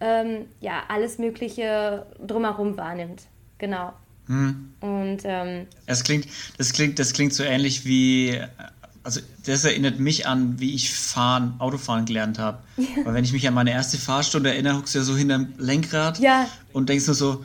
[0.00, 3.22] ähm, ja, alles Mögliche drumherum wahrnimmt.
[3.58, 3.92] Genau.
[4.26, 4.72] Hm.
[4.80, 6.26] Und ähm, das klingt,
[6.58, 8.38] das klingt, das klingt so ähnlich wie,
[9.02, 12.58] also das erinnert mich an, wie ich fahren, Autofahren gelernt habe.
[12.76, 13.04] Ja.
[13.04, 16.18] Weil wenn ich mich an meine erste Fahrstunde erinnere, huckst du ja so hinterm Lenkrad
[16.18, 16.46] ja.
[16.72, 17.44] und denkst nur so,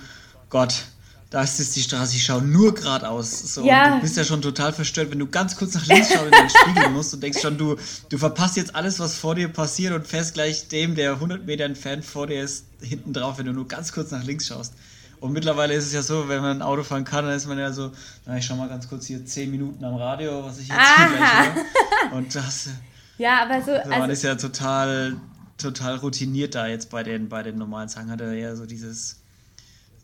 [0.50, 0.86] Gott,
[1.34, 3.56] da ist jetzt die Straße, ich schaue nur geradeaus.
[3.56, 3.96] So, ja.
[3.96, 6.50] Du bist ja schon total verstört, wenn du ganz kurz nach links schauen in den
[6.50, 7.76] Spiegel musst und denkst schon, du,
[8.10, 11.66] du verpasst jetzt alles, was vor dir passiert und fährst gleich dem, der 100 Meter
[11.66, 14.76] entfernt vor dir ist, hinten drauf, wenn du nur ganz kurz nach links schaust.
[15.22, 17.58] Und mittlerweile ist es ja so, wenn man ein Auto fahren kann, dann ist man
[17.58, 17.92] ja so,
[18.28, 21.08] na, ich schau mal ganz kurz hier 10 Minuten am Radio, was ich jetzt Aha.
[21.08, 22.14] hier gleich höre.
[22.16, 22.70] Und das.
[23.18, 23.72] Ja, aber so.
[23.72, 25.16] Also man also ist ja total,
[25.58, 29.23] total routiniert da jetzt bei den, bei den normalen Sachen, hat er ja so dieses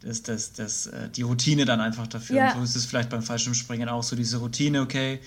[0.01, 2.38] das, das, das, äh, die Routine dann einfach dafür.
[2.38, 2.51] Ja.
[2.51, 5.19] Und so ist es vielleicht beim Fallschirmspringen auch so diese Routine, okay,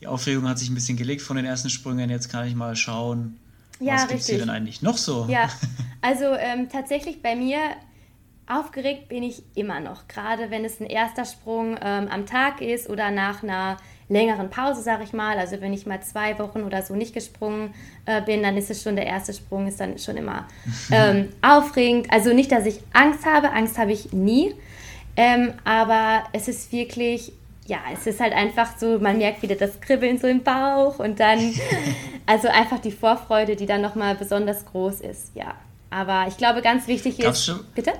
[0.00, 2.76] die Aufregung hat sich ein bisschen gelegt von den ersten Sprüngen, jetzt kann ich mal
[2.76, 3.38] schauen,
[3.80, 5.26] ja, was gibt es hier denn eigentlich noch so?
[5.28, 5.48] Ja,
[6.00, 7.58] also ähm, tatsächlich bei mir
[8.46, 12.88] aufgeregt bin ich immer noch, gerade wenn es ein erster Sprung ähm, am Tag ist
[12.88, 13.76] oder nach einer
[14.08, 15.38] längeren Pause, sage ich mal.
[15.38, 18.82] Also wenn ich mal zwei Wochen oder so nicht gesprungen äh, bin, dann ist es
[18.82, 20.46] schon der erste Sprung, ist dann schon immer
[20.90, 22.12] ähm, aufregend.
[22.12, 24.54] Also nicht, dass ich Angst habe, Angst habe ich nie.
[25.16, 27.32] Ähm, aber es ist wirklich,
[27.66, 31.18] ja, es ist halt einfach so, man merkt wieder das Kribbeln so im Bauch und
[31.20, 31.38] dann,
[32.26, 35.54] also einfach die Vorfreude, die dann nochmal besonders groß ist, ja.
[35.88, 37.24] Aber ich glaube, ganz wichtig ist.
[37.74, 37.92] Bitte?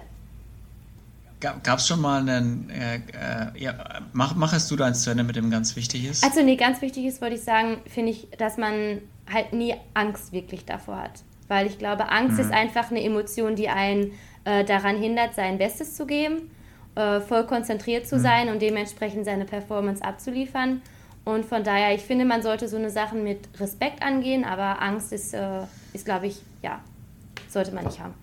[1.62, 3.74] Gab es schon mal einen, äh, äh, ja,
[4.12, 6.24] mach, machst du deins zu Ende mit dem ganz wichtig ist?
[6.24, 9.00] Also nee, ganz wichtig ist, wollte ich sagen, finde ich, dass man
[9.32, 11.22] halt nie Angst wirklich davor hat.
[11.48, 12.44] Weil ich glaube, Angst mhm.
[12.44, 14.12] ist einfach eine Emotion, die einen
[14.44, 16.50] äh, daran hindert, sein Bestes zu geben,
[16.94, 18.22] äh, voll konzentriert zu mhm.
[18.22, 20.82] sein und dementsprechend seine Performance abzuliefern.
[21.24, 25.12] Und von daher, ich finde, man sollte so eine Sachen mit Respekt angehen, aber Angst
[25.12, 26.80] ist, äh, ist glaube ich, ja,
[27.48, 28.14] sollte man nicht haben.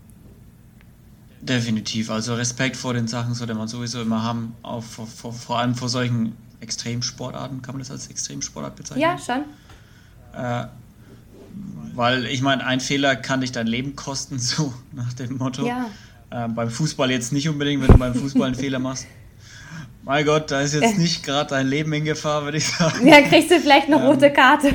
[1.46, 2.10] Definitiv.
[2.10, 5.74] Also Respekt vor den Sachen sollte man sowieso immer haben, auch vor, vor, vor allem
[5.74, 7.60] vor solchen Extremsportarten.
[7.60, 9.02] Kann man das als Extremsportart bezeichnen?
[9.02, 9.44] Ja, schon.
[10.32, 10.66] Äh,
[11.94, 15.66] weil ich meine, ein Fehler kann dich dein Leben kosten, so nach dem Motto.
[15.66, 15.90] Ja.
[16.30, 19.06] Äh, beim Fußball jetzt nicht unbedingt, wenn du beim Fußball einen Fehler machst.
[20.02, 21.00] Mein Gott, da ist jetzt äh.
[21.00, 23.06] nicht gerade dein Leben in Gefahr, würde ich sagen.
[23.06, 24.74] Ja, kriegst du vielleicht eine ähm, rote Karte.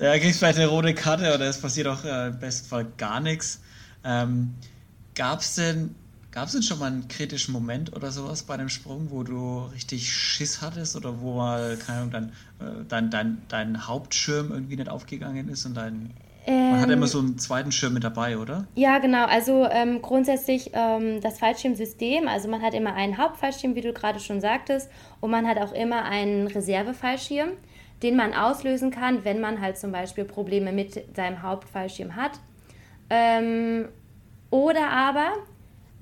[0.00, 3.20] ja, kriegst vielleicht eine rote Karte oder es passiert auch äh, im besten Fall gar
[3.20, 3.60] nichts.
[4.04, 4.54] Ähm,
[5.14, 5.94] Gab es denn,
[6.32, 10.12] gab's denn schon mal einen kritischen Moment oder sowas bei dem Sprung, wo du richtig
[10.12, 12.24] Schiss hattest oder wo mal, keine Ahnung, dein,
[12.60, 16.10] äh, dein, dein, dein Hauptschirm irgendwie nicht aufgegangen ist und dein.
[16.46, 18.66] Ähm, man hat immer so einen zweiten Schirm mit dabei, oder?
[18.74, 19.24] Ja, genau.
[19.26, 22.26] Also ähm, grundsätzlich ähm, das Fallschirmsystem.
[22.26, 25.72] Also man hat immer einen Hauptfallschirm, wie du gerade schon sagtest, und man hat auch
[25.72, 27.50] immer einen Reservefallschirm,
[28.02, 32.32] den man auslösen kann, wenn man halt zum Beispiel Probleme mit seinem Hauptfallschirm hat.
[33.08, 33.86] Ähm,
[34.54, 35.32] oder aber,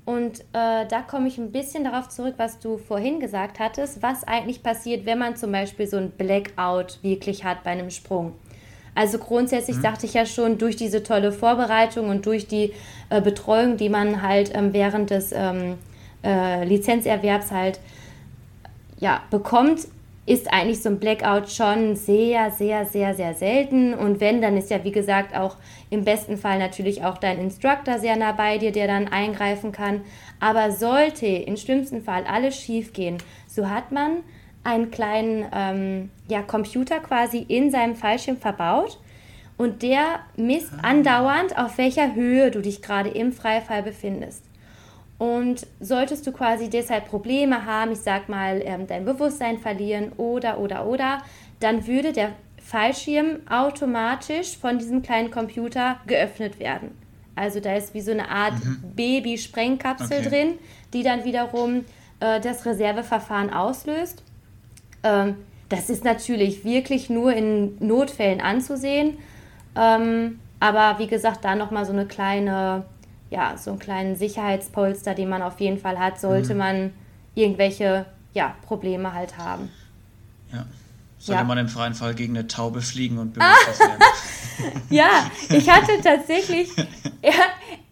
[0.05, 4.25] und äh, da komme ich ein bisschen darauf zurück, was du vorhin gesagt hattest, was
[4.25, 8.35] eigentlich passiert, wenn man zum Beispiel so ein Blackout wirklich hat bei einem Sprung.
[8.95, 9.81] Also grundsätzlich mhm.
[9.81, 12.75] sagte ich ja schon, durch diese tolle Vorbereitung und durch die
[13.09, 15.79] äh, Betreuung, die man halt ähm, während des ähm,
[16.23, 17.81] äh, Lizenzerwerbs halt
[19.01, 19.89] ja, bekommt,
[20.25, 23.93] ist eigentlich so ein Blackout schon sehr, sehr, sehr, sehr selten.
[23.95, 25.57] Und wenn, dann ist ja wie gesagt auch
[25.91, 30.03] im besten Fall natürlich auch dein Instructor sehr nah bei dir, der dann eingreifen kann.
[30.39, 34.19] Aber sollte im schlimmsten Fall alles schief gehen, so hat man
[34.65, 39.01] einen kleinen ähm, ja, Computer quasi in seinem Fallschirm verbaut.
[39.59, 44.45] Und der misst andauernd, auf welcher Höhe du dich gerade im Freifall befindest.
[45.23, 50.59] Und solltest du quasi deshalb Probleme haben, ich sag mal, ähm, dein Bewusstsein verlieren oder,
[50.59, 51.23] oder, oder,
[51.61, 56.91] dann würde der Fallschirm automatisch von diesem kleinen Computer geöffnet werden.
[57.37, 58.83] Also da ist wie so eine Art mhm.
[58.97, 60.29] Baby-Sprengkapsel okay.
[60.29, 60.59] drin,
[60.93, 61.85] die dann wiederum
[62.19, 64.25] äh, das Reserveverfahren auslöst.
[65.05, 65.37] Ähm,
[65.69, 69.19] das ist natürlich wirklich nur in Notfällen anzusehen.
[69.77, 72.87] Ähm, aber wie gesagt, da nochmal so eine kleine
[73.33, 76.59] ja, so einen kleinen Sicherheitspolster, den man auf jeden Fall hat, sollte mhm.
[76.59, 76.93] man
[77.35, 79.71] irgendwelche ja, Probleme halt haben.
[80.53, 80.67] Ja.
[81.19, 81.45] Sollte ja.
[81.45, 84.83] man im freien Fall gegen eine Taube fliegen und bewusstlos werden.
[84.91, 86.69] ja, ich hatte tatsächlich,
[87.23, 87.33] ja,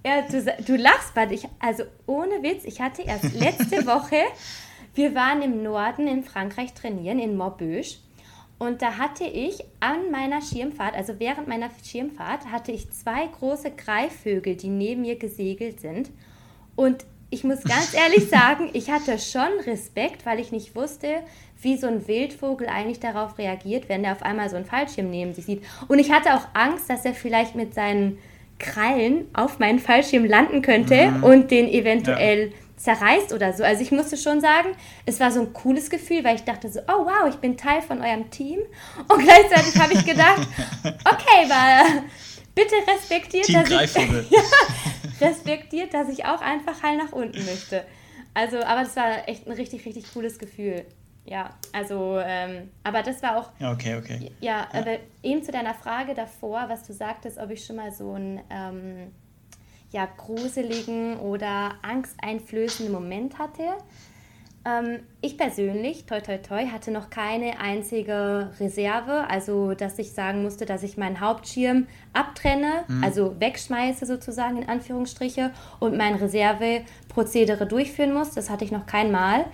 [0.04, 4.16] ja, du, du lachst, weil ich, also ohne Witz, ich hatte erst letzte Woche,
[4.94, 7.86] wir waren im Norden in Frankreich trainieren, in Maubeuge.
[8.60, 13.70] Und da hatte ich an meiner Schirmfahrt, also während meiner Schirmfahrt, hatte ich zwei große
[13.70, 16.10] Greifvögel, die neben mir gesegelt sind.
[16.76, 21.22] Und ich muss ganz ehrlich sagen, ich hatte schon Respekt, weil ich nicht wusste,
[21.62, 25.32] wie so ein Wildvogel eigentlich darauf reagiert, wenn er auf einmal so einen Fallschirm neben
[25.32, 25.62] sich sieht.
[25.88, 28.18] Und ich hatte auch Angst, dass er vielleicht mit seinen
[28.60, 31.24] Krallen auf meinen Fallschirm landen könnte mhm.
[31.24, 33.62] und den eventuell ja zerreißt oder so.
[33.62, 34.70] Also ich musste schon sagen,
[35.04, 37.82] es war so ein cooles Gefühl, weil ich dachte so, oh wow, ich bin Teil
[37.82, 38.58] von eurem Team.
[39.08, 40.40] Und gleichzeitig habe ich gedacht,
[40.84, 42.02] okay, aber
[42.54, 43.94] bitte respektiert, Team dass ich,
[44.30, 44.40] ja,
[45.20, 47.84] respektiert, dass ich auch einfach heil nach unten möchte.
[48.32, 50.86] Also, aber das war echt ein richtig, richtig cooles Gefühl.
[51.30, 53.50] Ja, also, ähm, aber das war auch.
[53.62, 54.32] Okay, okay.
[54.40, 57.92] Ja, ja, aber eben zu deiner Frage davor, was du sagtest, ob ich schon mal
[57.92, 59.12] so einen ähm,
[59.92, 63.62] ja, gruseligen oder angsteinflößenden Moment hatte.
[64.64, 70.42] Ähm, ich persönlich, toi toi toi, hatte noch keine einzige Reserve, also dass ich sagen
[70.42, 73.04] musste, dass ich meinen Hauptschirm abtrenne, mhm.
[73.04, 78.32] also wegschmeiße sozusagen in Anführungsstriche und mein Reserveprozedere durchführen muss.
[78.32, 79.44] Das hatte ich noch kein Mal.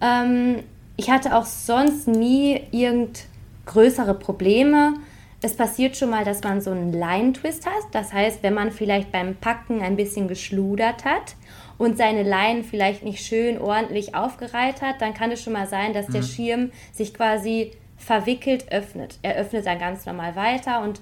[0.00, 0.64] Ähm,
[0.96, 3.26] ich hatte auch sonst nie irgend
[3.66, 4.94] größere Probleme.
[5.40, 7.82] Es passiert schon mal, dass man so einen Line-Twist hat.
[7.92, 11.34] Das heißt, wenn man vielleicht beim Packen ein bisschen geschludert hat
[11.76, 15.92] und seine Leinen vielleicht nicht schön ordentlich aufgereiht hat, dann kann es schon mal sein,
[15.92, 16.12] dass mhm.
[16.12, 19.18] der Schirm sich quasi verwickelt öffnet.
[19.22, 21.00] Er öffnet dann ganz normal weiter und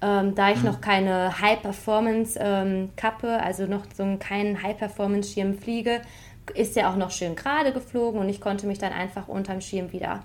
[0.00, 0.66] ähm, da ich mhm.
[0.66, 6.02] noch keine High-Performance-Kappe, ähm, also noch so keinen High-Performance-Schirm fliege,
[6.54, 9.92] ist er auch noch schön gerade geflogen und ich konnte mich dann einfach unterm Schirm
[9.92, 10.22] wieder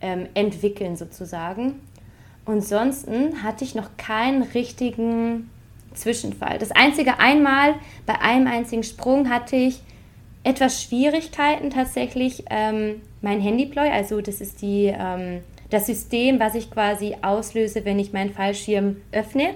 [0.00, 1.80] ähm, entwickeln sozusagen.
[2.44, 3.08] Und sonst
[3.42, 5.50] hatte ich noch keinen richtigen
[5.94, 6.58] Zwischenfall.
[6.58, 7.74] Das einzige einmal
[8.06, 9.80] bei einem einzigen Sprung hatte ich
[10.44, 16.70] etwas Schwierigkeiten tatsächlich ähm, mein Handyploy, also das ist die, ähm, das System, was ich
[16.70, 19.54] quasi auslöse, wenn ich meinen Fallschirm öffne.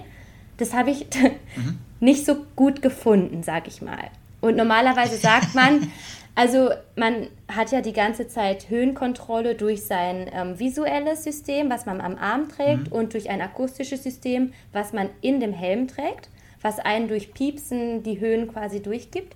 [0.57, 1.05] Das habe ich
[1.55, 1.77] mhm.
[2.01, 4.09] nicht so gut gefunden, sag ich mal.
[4.41, 5.91] Und normalerweise sagt man,
[6.35, 12.01] also man hat ja die ganze Zeit Höhenkontrolle durch sein ähm, visuelles System, was man
[12.01, 12.93] am Arm trägt, mhm.
[12.93, 16.29] und durch ein akustisches System, was man in dem Helm trägt,
[16.61, 19.35] was einen durch Piepsen die Höhen quasi durchgibt.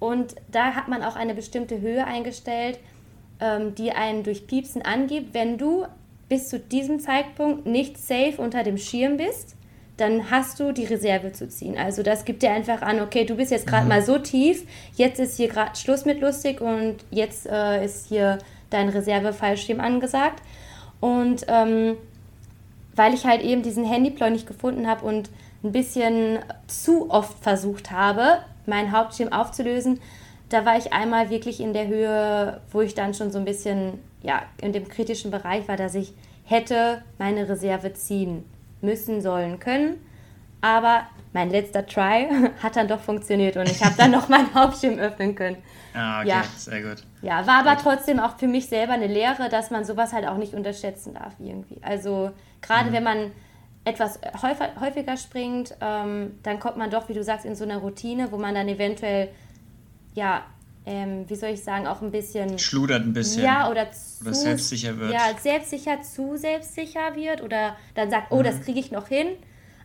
[0.00, 2.78] Und da hat man auch eine bestimmte Höhe eingestellt,
[3.40, 5.86] ähm, die einen durch Piepsen angibt, wenn du
[6.28, 9.56] bis zu diesem Zeitpunkt nicht safe unter dem Schirm bist
[9.96, 11.78] dann hast du die Reserve zu ziehen.
[11.78, 13.88] Also das gibt dir einfach an, okay, du bist jetzt gerade mhm.
[13.90, 18.38] mal so tief, jetzt ist hier gerade Schluss mit lustig und jetzt äh, ist hier
[18.70, 20.42] dein Reserve-Fallschirm angesagt.
[21.00, 21.96] Und ähm,
[22.96, 25.30] weil ich halt eben diesen Handyploy nicht gefunden habe und
[25.62, 30.00] ein bisschen zu oft versucht habe, meinen Hauptschirm aufzulösen,
[30.48, 33.98] da war ich einmal wirklich in der Höhe, wo ich dann schon so ein bisschen
[34.22, 36.12] ja, in dem kritischen Bereich war, dass ich
[36.44, 38.44] hätte meine Reserve ziehen
[38.84, 40.04] müssen, sollen, können.
[40.60, 42.28] Aber mein letzter Try
[42.62, 45.56] hat dann doch funktioniert und ich habe dann noch meinen Hauptschirm öffnen können.
[45.92, 46.42] Ah, okay, ja.
[46.56, 47.04] sehr gut.
[47.22, 50.36] Ja, war aber trotzdem auch für mich selber eine Lehre, dass man sowas halt auch
[50.36, 51.78] nicht unterschätzen darf irgendwie.
[51.82, 52.30] Also
[52.62, 52.94] gerade mhm.
[52.94, 53.30] wenn man
[53.84, 54.18] etwas
[54.80, 58.38] häufiger springt, ähm, dann kommt man doch, wie du sagst, in so eine Routine, wo
[58.38, 59.28] man dann eventuell,
[60.14, 60.42] ja,
[60.86, 62.58] ähm, wie soll ich sagen, auch ein bisschen...
[62.58, 63.42] Schludert ein bisschen.
[63.42, 65.12] Ja, oder zu oder selbstsicher wird.
[65.12, 68.44] Ja, selbstsicher, zu selbstsicher wird oder dann sagt, oh, mhm.
[68.44, 69.28] das kriege ich noch hin.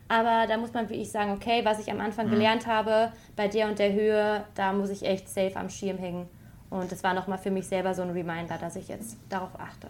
[0.08, 2.32] Aber da muss man wirklich sagen, okay, was ich am Anfang mhm.
[2.32, 6.26] gelernt habe, bei der und der Höhe, da muss ich echt safe am Schirm hängen.
[6.68, 9.88] Und das war nochmal für mich selber so ein Reminder, dass ich jetzt darauf achte.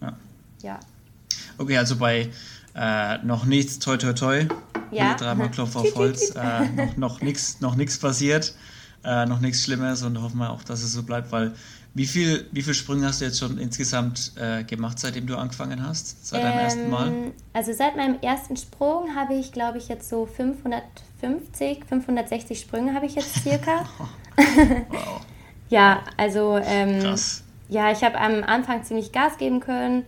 [0.00, 0.16] Ja.
[0.62, 0.80] ja.
[1.58, 2.30] Okay, also bei
[2.74, 4.46] äh, noch nichts, toi toi toi,
[4.90, 5.14] ja.
[5.14, 8.54] dreimal Klopf auf Holz, äh, noch, noch nichts noch passiert,
[9.04, 11.54] äh, noch nichts Schlimmes und hoffen wir auch, dass es so bleibt, weil
[11.94, 15.84] wie viel, wie viel Sprünge hast du jetzt schon insgesamt äh, gemacht, seitdem du angefangen
[15.84, 16.24] hast?
[16.24, 17.12] Seit deinem ähm, ersten Mal?
[17.52, 23.06] Also seit meinem ersten Sprung habe ich, glaube ich, jetzt so 550, 560 Sprünge habe
[23.06, 23.84] ich jetzt circa.
[24.36, 25.20] wow.
[25.68, 27.42] ja, also ähm, Krass.
[27.68, 30.04] ja, ich habe am Anfang ziemlich Gas geben können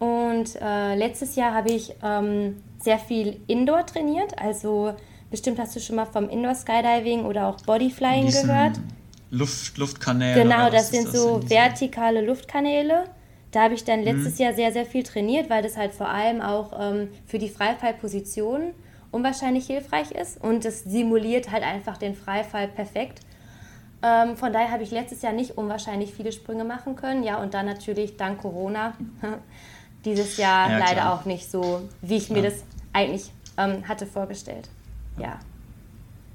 [0.00, 4.36] und äh, letztes Jahr habe ich ähm, sehr viel Indoor trainiert.
[4.38, 4.94] Also
[5.30, 8.78] bestimmt hast du schon mal vom Indoor Skydiving oder auch Bodyflying gehört.
[9.30, 10.42] Luft, Luftkanäle.
[10.42, 13.04] Genau, das sind das so vertikale Luftkanäle.
[13.52, 14.44] Da habe ich dann letztes mhm.
[14.44, 18.72] Jahr sehr, sehr viel trainiert, weil das halt vor allem auch ähm, für die Freifallposition
[19.10, 23.20] unwahrscheinlich hilfreich ist und es simuliert halt einfach den Freifall perfekt.
[24.02, 27.22] Ähm, von daher habe ich letztes Jahr nicht unwahrscheinlich viele Sprünge machen können.
[27.22, 28.94] Ja, und dann natürlich dank Corona
[30.04, 34.68] dieses Jahr ja, leider auch nicht so, wie ich mir das eigentlich ähm, hatte vorgestellt.
[35.18, 35.38] Ja.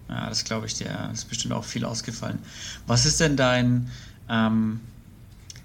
[0.07, 0.85] Ja, das glaube ich dir.
[1.09, 2.39] Das ist bestimmt auch viel ausgefallen.
[2.87, 3.89] Was ist denn dein,
[4.29, 4.79] ähm,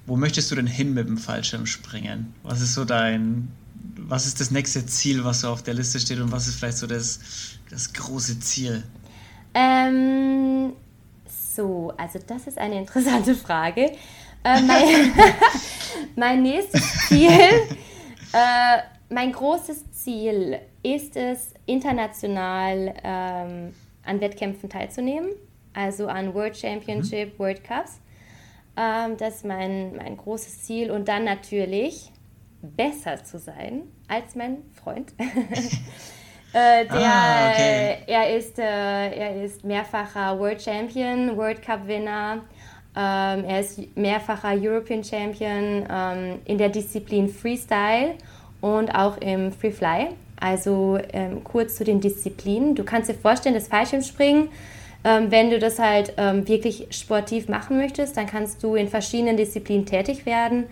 [0.07, 2.33] wo möchtest du denn hin mit dem Fallschirmspringen?
[2.43, 3.49] Was ist so dein,
[3.97, 6.79] was ist das nächste Ziel, was so auf der Liste steht und was ist vielleicht
[6.79, 7.21] so das,
[7.71, 8.83] das große Ziel?
[9.53, 10.73] Ähm,
[11.55, 13.93] so, also das ist eine interessante Frage.
[14.43, 15.13] Äh, mein,
[16.17, 17.29] mein, nächstes Ziel,
[18.33, 18.79] äh,
[19.11, 25.31] mein großes Ziel ist es, international ähm, an Wettkämpfen teilzunehmen,
[25.75, 27.39] also an World Championship, mhm.
[27.39, 28.01] World Cups.
[28.77, 32.13] Ähm, das ist mein, mein großes Ziel und dann natürlich
[32.63, 35.13] besser zu sein als mein Freund.
[36.53, 37.99] äh, der, ah, okay.
[38.07, 42.45] er, ist, äh, er ist mehrfacher World Champion, World Cup Winner.
[42.97, 48.17] Ähm, er ist mehrfacher European Champion ähm, in der Disziplin Freestyle
[48.61, 50.09] und auch im Free Fly.
[50.39, 52.75] Also ähm, kurz zu den Disziplinen.
[52.75, 54.49] Du kannst dir vorstellen, das Fallschirmspringen,
[55.05, 59.37] ähm, wenn du das halt ähm, wirklich sportiv machen möchtest, dann kannst du in verschiedenen
[59.37, 60.65] Disziplinen tätig werden.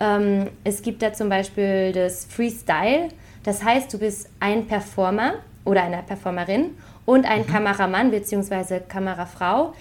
[0.00, 3.08] Ähm, es gibt da zum Beispiel das Freestyle.
[3.44, 7.46] Das heißt, du bist ein Performer oder eine Performerin und ein mhm.
[7.46, 8.80] Kameramann bzw.
[8.88, 9.74] Kamerafrau.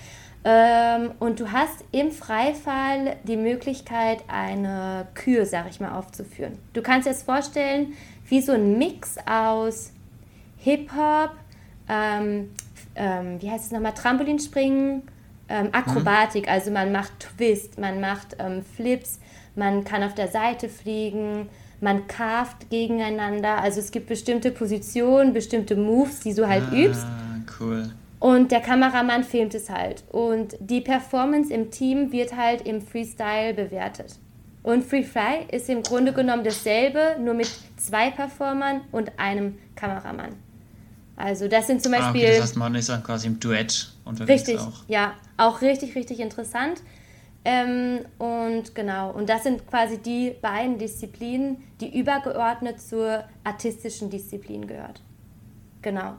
[0.45, 6.57] Ähm, und du hast im Freifall die Möglichkeit, eine Kür, sag ich mal, aufzuführen.
[6.73, 7.93] Du kannst dir das vorstellen,
[8.27, 9.91] wie so ein Mix aus
[10.57, 11.31] Hip-Hop,
[11.87, 12.49] ähm,
[12.95, 15.03] ähm, wie heißt es nochmal, Trampolinspringen,
[15.47, 16.51] ähm, Akrobatik, mhm.
[16.51, 19.19] also man macht Twist, man macht ähm, Flips,
[19.55, 25.75] man kann auf der Seite fliegen, man carft gegeneinander, also es gibt bestimmte Positionen, bestimmte
[25.75, 27.05] Moves, die du halt ah, übst.
[27.59, 27.91] Cool.
[28.23, 30.05] Und der Kameramann filmt es halt.
[30.09, 34.15] Und die Performance im Team wird halt im Freestyle bewertet.
[34.63, 40.37] Und Free Fly ist im Grunde genommen dasselbe, nur mit zwei Performern und einem Kameramann.
[41.17, 42.21] Also das sind zum Beispiel...
[42.21, 44.85] Ah, okay, das heißt, man ist dann quasi im Duett unterwegs Richtig, auch.
[44.87, 45.15] ja.
[45.35, 46.81] Auch richtig, richtig interessant.
[47.43, 54.65] Ähm, und genau, und das sind quasi die beiden Disziplinen, die übergeordnet zur artistischen Disziplin
[54.65, 55.01] gehört.
[55.81, 56.13] Genau.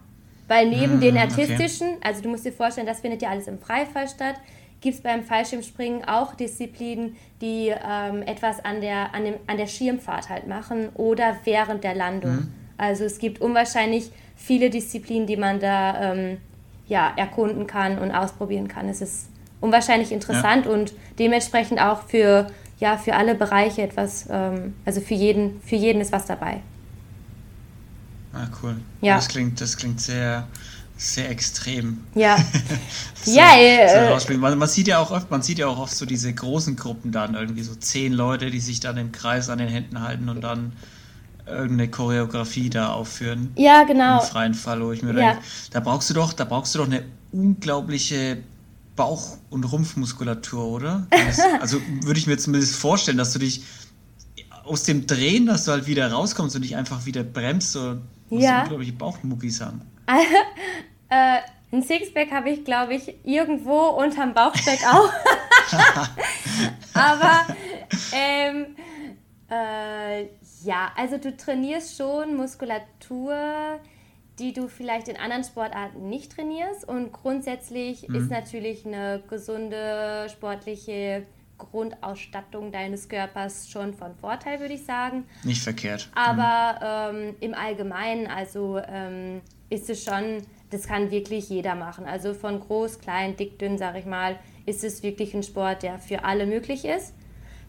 [0.46, 2.00] Weil neben mmh, den artistischen, okay.
[2.02, 4.36] also du musst dir vorstellen, das findet ja alles im Freifall statt,
[4.80, 9.66] gibt es beim Fallschirmspringen auch Disziplinen, die ähm, etwas an der, an, dem, an der
[9.66, 12.32] Schirmfahrt halt machen oder während der Landung.
[12.32, 12.54] Mhm.
[12.76, 16.36] Also es gibt unwahrscheinlich viele Disziplinen, die man da ähm,
[16.86, 18.88] ja, erkunden kann und ausprobieren kann.
[18.90, 19.30] Es ist
[19.62, 20.72] unwahrscheinlich interessant ja.
[20.72, 26.02] und dementsprechend auch für, ja, für alle Bereiche etwas, ähm, also für jeden, für jeden
[26.02, 26.60] ist was dabei.
[28.34, 28.76] Ah, cool.
[29.00, 29.16] Ja.
[29.16, 30.46] Das klingt, das klingt sehr,
[30.96, 31.98] sehr extrem.
[32.14, 32.36] Ja.
[33.22, 35.94] so, ja, äh, so man, man, sieht ja auch oft, man sieht ja auch oft
[35.94, 39.58] so diese großen Gruppen dann, irgendwie so zehn Leute, die sich dann im Kreis an
[39.58, 40.72] den Händen halten und dann
[41.46, 43.52] irgendeine Choreografie da aufführen.
[43.56, 44.20] Ja, genau.
[44.20, 45.32] Im freien Fall, wo ich mir ja.
[45.32, 48.38] denke, da brauchst du doch, da brauchst du doch eine unglaubliche
[48.96, 51.06] Bauch- und Rumpfmuskulatur, oder?
[51.10, 53.62] Das, also würde ich mir zumindest vorstellen, dass du dich
[54.64, 57.96] aus dem Drehen, dass du halt wieder rauskommst und dich einfach wieder bremst, so
[58.40, 58.62] ja.
[58.62, 59.82] unglaubliche Bauchmuckis haben.
[61.08, 61.38] äh,
[61.72, 65.10] ein Sixpack habe ich, glaube ich, irgendwo unterm Bauchspeck auch.
[66.94, 67.46] Aber
[68.12, 68.76] ähm,
[69.50, 70.24] äh,
[70.62, 73.80] ja, also du trainierst schon Muskulatur,
[74.38, 76.86] die du vielleicht in anderen Sportarten nicht trainierst.
[76.86, 78.14] Und grundsätzlich mhm.
[78.14, 81.26] ist natürlich eine gesunde sportliche
[81.64, 85.24] Grundausstattung deines Körpers schon von Vorteil, würde ich sagen.
[85.42, 86.10] Nicht verkehrt.
[86.14, 87.18] Aber mhm.
[87.18, 92.06] ähm, im Allgemeinen, also ähm, ist es schon, das kann wirklich jeder machen.
[92.06, 95.98] Also von groß, klein, dick, dünn, sag ich mal, ist es wirklich ein Sport, der
[95.98, 97.14] für alle möglich ist.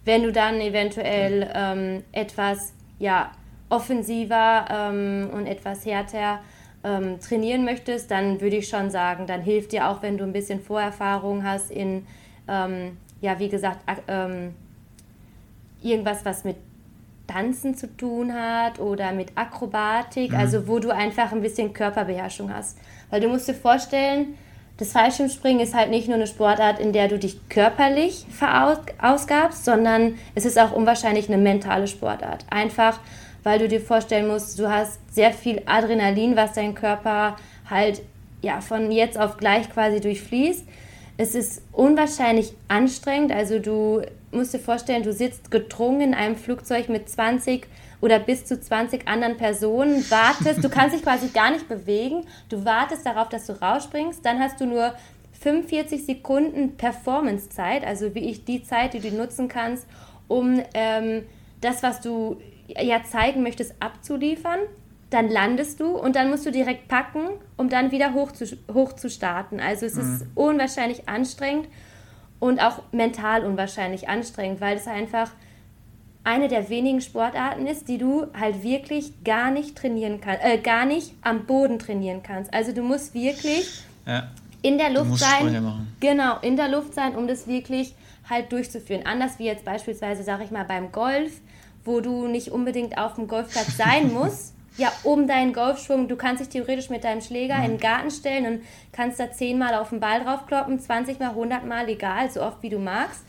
[0.04, 3.32] Wenn du dann eventuell ähm, etwas ja,
[3.70, 6.42] offensiver ähm, und etwas härter
[6.84, 10.34] ähm, trainieren möchtest, dann würde ich schon sagen, dann hilft dir auch, wenn du ein
[10.34, 12.06] bisschen Vorerfahrung hast in,
[12.48, 14.54] ähm, ja, wie gesagt, ähm,
[15.82, 16.58] irgendwas, was mit
[17.28, 20.38] Tanzen zu tun hat oder mit Akrobatik, mhm.
[20.38, 22.78] also wo du einfach ein bisschen Körperbeherrschung hast.
[23.10, 24.36] Weil du musst dir vorstellen,
[24.78, 30.16] das Fallschirmspringen ist halt nicht nur eine Sportart, in der du dich körperlich verausgabst, sondern
[30.36, 32.46] es ist auch unwahrscheinlich eine mentale Sportart.
[32.52, 33.00] Einfach,
[33.44, 37.38] weil du dir vorstellen musst, du hast sehr viel Adrenalin, was dein Körper
[37.70, 38.02] halt
[38.42, 40.68] ja von jetzt auf gleich quasi durchfließt.
[41.18, 44.02] Es ist unwahrscheinlich anstrengend, also du
[44.32, 47.68] musst dir vorstellen, du sitzt gedrungen in einem Flugzeug mit 20
[48.02, 52.66] oder bis zu 20 anderen Personen, wartest, du kannst dich quasi gar nicht bewegen, du
[52.66, 54.94] wartest darauf, dass du rausspringst, dann hast du nur
[55.40, 59.88] 45 Sekunden Performance-Zeit, also wie ich die Zeit, die du nutzen kannst,
[60.28, 61.24] um ähm,
[61.62, 64.60] das, was du ja zeigen möchtest, abzuliefern.
[65.16, 68.92] Dann landest du und dann musst du direkt packen, um dann wieder hoch zu, hoch
[68.92, 69.62] zu starten.
[69.62, 70.02] Also es mhm.
[70.02, 71.70] ist unwahrscheinlich anstrengend
[72.42, 75.32] und auch mental unwahrscheinlich anstrengend, weil es einfach
[76.26, 80.86] eine der wenigen Sportarten ist, die du halt wirklich gar nicht trainieren kannst, äh, gar
[80.86, 82.54] nicht am Boden trainieren kannst.
[82.54, 84.28] Also du musst wirklich ja.
[84.64, 85.88] in der Luft sein.
[86.02, 87.96] Genau, in der Luft sein, um das wirklich
[88.30, 89.06] halt durchzuführen.
[89.06, 91.40] Anders wie jetzt beispielsweise, sage ich mal, beim Golf,
[91.86, 94.55] wo du nicht unbedingt auf dem Golfplatz sein musst.
[94.78, 97.64] Ja, um deinen Golfschwung, du kannst dich theoretisch mit deinem Schläger mhm.
[97.64, 98.62] in den Garten stellen und
[98.92, 102.70] kannst da zehnmal auf den Ball draufkloppen, 20 mal, 100 mal, egal, so oft wie
[102.70, 103.24] du magst.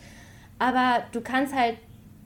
[0.59, 1.75] Aber du kannst halt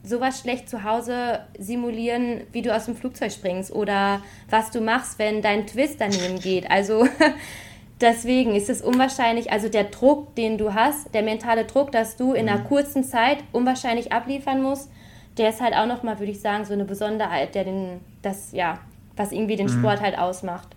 [0.02, 4.20] sowas schlecht zu Hause simulieren, wie du aus dem Flugzeug springst oder
[4.50, 6.68] was du machst, wenn dein Twist daneben geht.
[6.70, 7.06] Also
[8.00, 12.32] deswegen ist es unwahrscheinlich, also der Druck, den du hast, der mentale Druck, dass du
[12.32, 12.64] in einer mhm.
[12.64, 14.90] kurzen Zeit unwahrscheinlich abliefern musst,
[15.38, 18.80] der ist halt auch nochmal, würde ich sagen, so eine Besonderheit, der den, das, ja,
[19.16, 19.78] was irgendwie den mhm.
[19.78, 20.68] Sport halt ausmacht.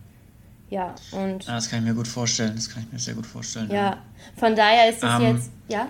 [0.69, 1.45] Ja, und.
[1.45, 3.69] Ja, das kann ich mir gut vorstellen, das kann ich mir sehr gut vorstellen.
[3.69, 3.97] Ja, ja.
[4.35, 5.87] von daher ist es ähm, jetzt, ja.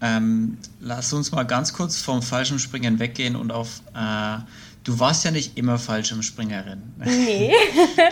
[0.00, 4.38] Ähm, lass uns mal ganz kurz vom Fallschirmspringen weggehen und auf äh,
[4.84, 6.82] du warst ja nicht immer Fallschirmspringerin.
[6.96, 7.52] Nee.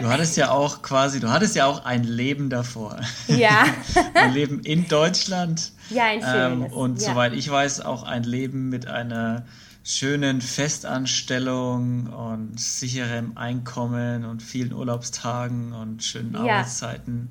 [0.01, 3.01] Du hattest ja auch quasi, du hattest ja auch ein Leben davor.
[3.27, 3.65] Ja.
[4.15, 5.73] ein Leben in Deutschland.
[5.91, 6.69] Ja, ein schönes.
[6.69, 7.11] Ähm, und ja.
[7.11, 9.45] soweit ich weiß, auch ein Leben mit einer
[9.91, 16.41] schönen Festanstellung und sicherem Einkommen und vielen Urlaubstagen und schönen ja.
[16.41, 17.31] Arbeitszeiten.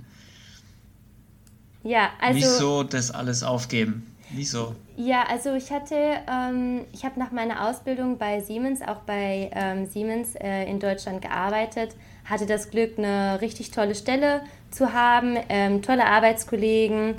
[1.84, 2.39] Ja, also.
[2.39, 4.05] Wieso das alles aufgeben?
[4.32, 4.76] Wieso?
[4.95, 5.95] Ja, also ich hatte,
[6.30, 11.22] ähm, ich habe nach meiner Ausbildung bei Siemens, auch bei ähm, Siemens äh, in Deutschland
[11.22, 11.95] gearbeitet,
[12.26, 17.16] hatte das Glück, eine richtig tolle Stelle zu haben, ähm, tolle Arbeitskollegen,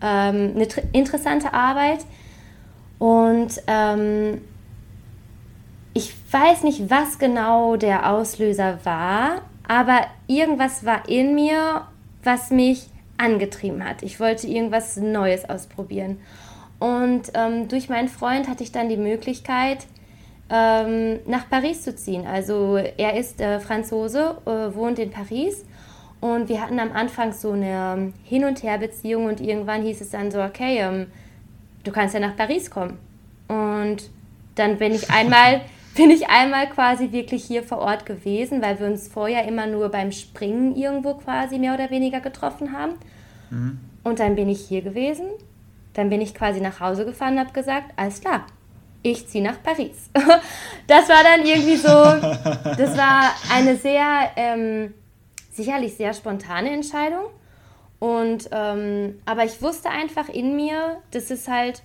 [0.00, 2.04] ähm, eine interessante Arbeit.
[2.98, 4.40] Und ähm,
[5.94, 11.86] ich weiß nicht, was genau der Auslöser war, aber irgendwas war in mir,
[12.22, 14.02] was mich angetrieben hat.
[14.02, 16.18] Ich wollte irgendwas Neues ausprobieren.
[16.80, 19.86] Und ähm, durch meinen Freund hatte ich dann die Möglichkeit,
[20.50, 22.26] ähm, nach Paris zu ziehen.
[22.26, 25.64] Also er ist äh, Franzose, äh, wohnt in Paris.
[26.20, 30.30] Und wir hatten am Anfang so eine Hin- und Her-Beziehung und irgendwann hieß es dann
[30.30, 31.06] so, okay, ähm,
[31.84, 32.98] du kannst ja nach Paris kommen.
[33.48, 34.10] Und
[34.54, 35.60] dann bin ich einmal,
[35.94, 39.88] bin ich einmal quasi wirklich hier vor Ort gewesen, weil wir uns vorher immer nur
[39.90, 42.94] beim Springen irgendwo quasi mehr oder weniger getroffen haben.
[43.50, 43.80] Mhm.
[44.02, 45.26] Und dann bin ich hier gewesen
[45.94, 48.46] dann bin ich quasi nach Hause gefahren und habe gesagt, alles klar,
[49.02, 50.10] ich ziehe nach Paris.
[50.86, 54.92] das war dann irgendwie so, das war eine sehr, ähm,
[55.52, 57.26] sicherlich sehr spontane Entscheidung.
[58.00, 61.82] Und, ähm, aber ich wusste einfach in mir, dass es halt,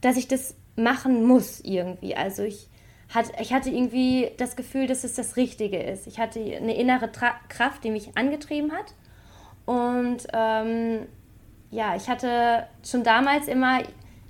[0.00, 2.16] dass ich das machen muss irgendwie.
[2.16, 2.68] Also ich,
[3.14, 6.06] hat, ich hatte irgendwie das Gefühl, dass es das Richtige ist.
[6.06, 8.94] Ich hatte eine innere Tra Kraft, die mich angetrieben hat.
[9.66, 11.06] Und ähm,
[11.70, 13.80] ja, ich hatte schon damals immer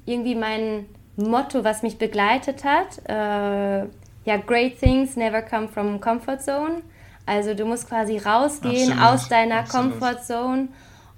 [0.07, 2.99] irgendwie mein Motto, was mich begleitet hat.
[3.09, 3.87] Äh,
[4.27, 6.83] ja, great things never come from comfort zone.
[7.27, 9.93] Also du musst quasi rausgehen absolut, aus deiner absolut.
[9.93, 10.69] Comfort Zone,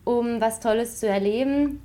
[0.04, 1.82] um was Tolles zu erleben.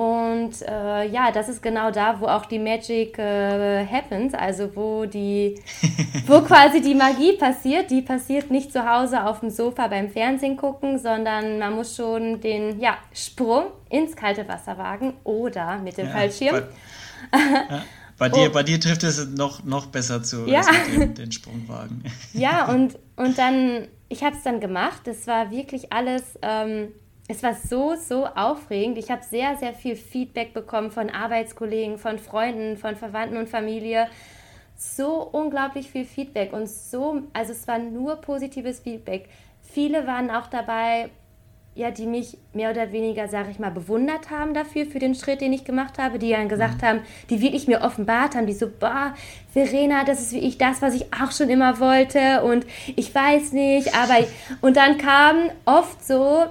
[0.00, 5.04] Und äh, ja, das ist genau da, wo auch die Magic äh, happens, also wo
[5.04, 5.60] die,
[6.26, 7.90] wo quasi die Magie passiert.
[7.90, 12.40] Die passiert nicht zu Hause auf dem Sofa beim Fernsehen gucken, sondern man muss schon
[12.40, 16.62] den ja, Sprung ins kalte Wasser wagen oder mit dem ja, Fallschirm.
[17.30, 17.38] Bei,
[17.70, 17.82] ja,
[18.16, 18.52] bei dir, oh.
[18.54, 20.62] bei dir trifft es noch, noch besser zu, ja.
[20.96, 22.04] dem, den Sprungwagen.
[22.32, 25.02] Ja, und, und dann, ich habe es dann gemacht.
[25.04, 26.38] Das war wirklich alles.
[26.40, 26.88] Ähm,
[27.30, 28.98] es war so, so aufregend.
[28.98, 34.08] Ich habe sehr, sehr viel Feedback bekommen von Arbeitskollegen, von Freunden, von Verwandten und Familie.
[34.76, 39.28] So unglaublich viel Feedback und so, also es war nur positives Feedback.
[39.62, 41.10] Viele waren auch dabei,
[41.76, 45.40] ja, die mich mehr oder weniger, sage ich mal, bewundert haben dafür, für den Schritt,
[45.40, 46.86] den ich gemacht habe, die dann gesagt mhm.
[46.86, 49.14] haben, die wirklich mir offenbart haben, die so, boah,
[49.52, 52.66] Verena, das ist wie ich das, was ich auch schon immer wollte und
[52.96, 54.16] ich weiß nicht, aber,
[54.62, 56.46] und dann kamen oft so,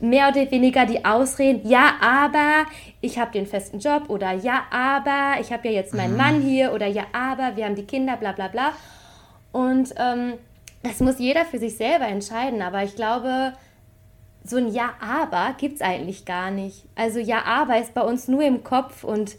[0.00, 2.66] mehr oder weniger die Ausreden, ja, aber
[3.00, 6.18] ich habe den festen Job oder ja, aber ich habe ja jetzt meinen mhm.
[6.18, 8.72] Mann hier oder ja, aber wir haben die Kinder, bla bla bla.
[9.52, 10.34] Und ähm,
[10.82, 13.52] das muss jeder für sich selber entscheiden, aber ich glaube,
[14.44, 16.84] so ein Ja, aber gibt es eigentlich gar nicht.
[16.94, 19.36] Also Ja, aber ist bei uns nur im Kopf und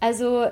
[0.00, 0.46] also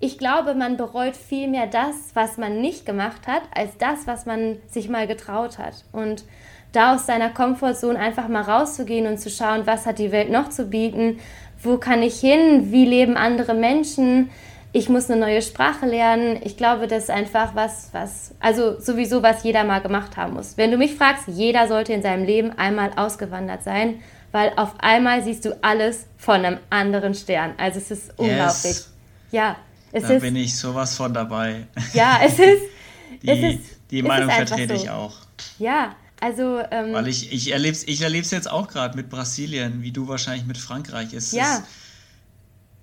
[0.00, 4.26] ich glaube, man bereut viel mehr das, was man nicht gemacht hat, als das, was
[4.26, 5.84] man sich mal getraut hat.
[5.92, 6.24] Und
[6.72, 10.50] da aus seiner Komfortzone einfach mal rauszugehen und zu schauen, was hat die Welt noch
[10.50, 11.18] zu bieten,
[11.62, 14.30] wo kann ich hin, wie leben andere Menschen,
[14.72, 16.38] ich muss eine neue Sprache lernen.
[16.44, 20.56] Ich glaube, das ist einfach was, was, also sowieso, was jeder mal gemacht haben muss.
[20.56, 25.24] Wenn du mich fragst, jeder sollte in seinem Leben einmal ausgewandert sein, weil auf einmal
[25.24, 27.54] siehst du alles von einem anderen Stern.
[27.56, 28.64] Also es ist unglaublich.
[28.64, 28.92] Yes.
[29.32, 29.56] Ja,
[29.90, 30.22] es da ist.
[30.22, 31.66] Da bin ich sowas von dabei.
[31.94, 32.62] Ja, es ist.
[33.22, 34.82] die, es ist, die Meinung vertrete so.
[34.82, 35.14] ich auch.
[35.58, 39.82] Ja, also, ähm, Weil ich, ich erlebe es ich erleb's jetzt auch gerade mit Brasilien,
[39.82, 41.12] wie du wahrscheinlich mit Frankreich.
[41.12, 41.56] Es ja.
[41.56, 41.64] Ist,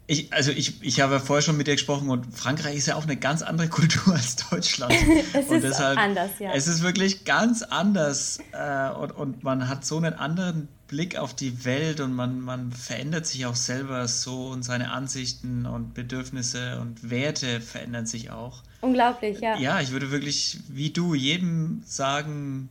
[0.07, 2.95] ich, also ich, ich habe ja vorher schon mit dir gesprochen und Frankreich ist ja
[2.95, 4.93] auch eine ganz andere Kultur als Deutschland.
[5.33, 6.53] es und ist deshalb, anders, ja.
[6.53, 11.33] Es ist wirklich ganz anders äh, und, und man hat so einen anderen Blick auf
[11.33, 16.79] die Welt und man, man verändert sich auch selber so und seine Ansichten und Bedürfnisse
[16.79, 18.61] und Werte verändern sich auch.
[18.81, 19.57] Unglaublich, ja.
[19.57, 22.69] Ja, ich würde wirklich, wie du, jedem sagen,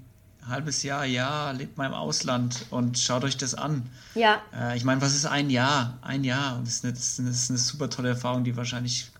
[0.48, 3.88] halbes Jahr, ja, lebt mal im Ausland und schaut euch das an.
[4.14, 4.40] Ja.
[4.54, 5.98] Äh, ich meine, was ist ein Jahr?
[6.02, 6.56] Ein Jahr.
[6.56, 9.10] Und das ist eine, das ist eine super tolle Erfahrung, die wahrscheinlich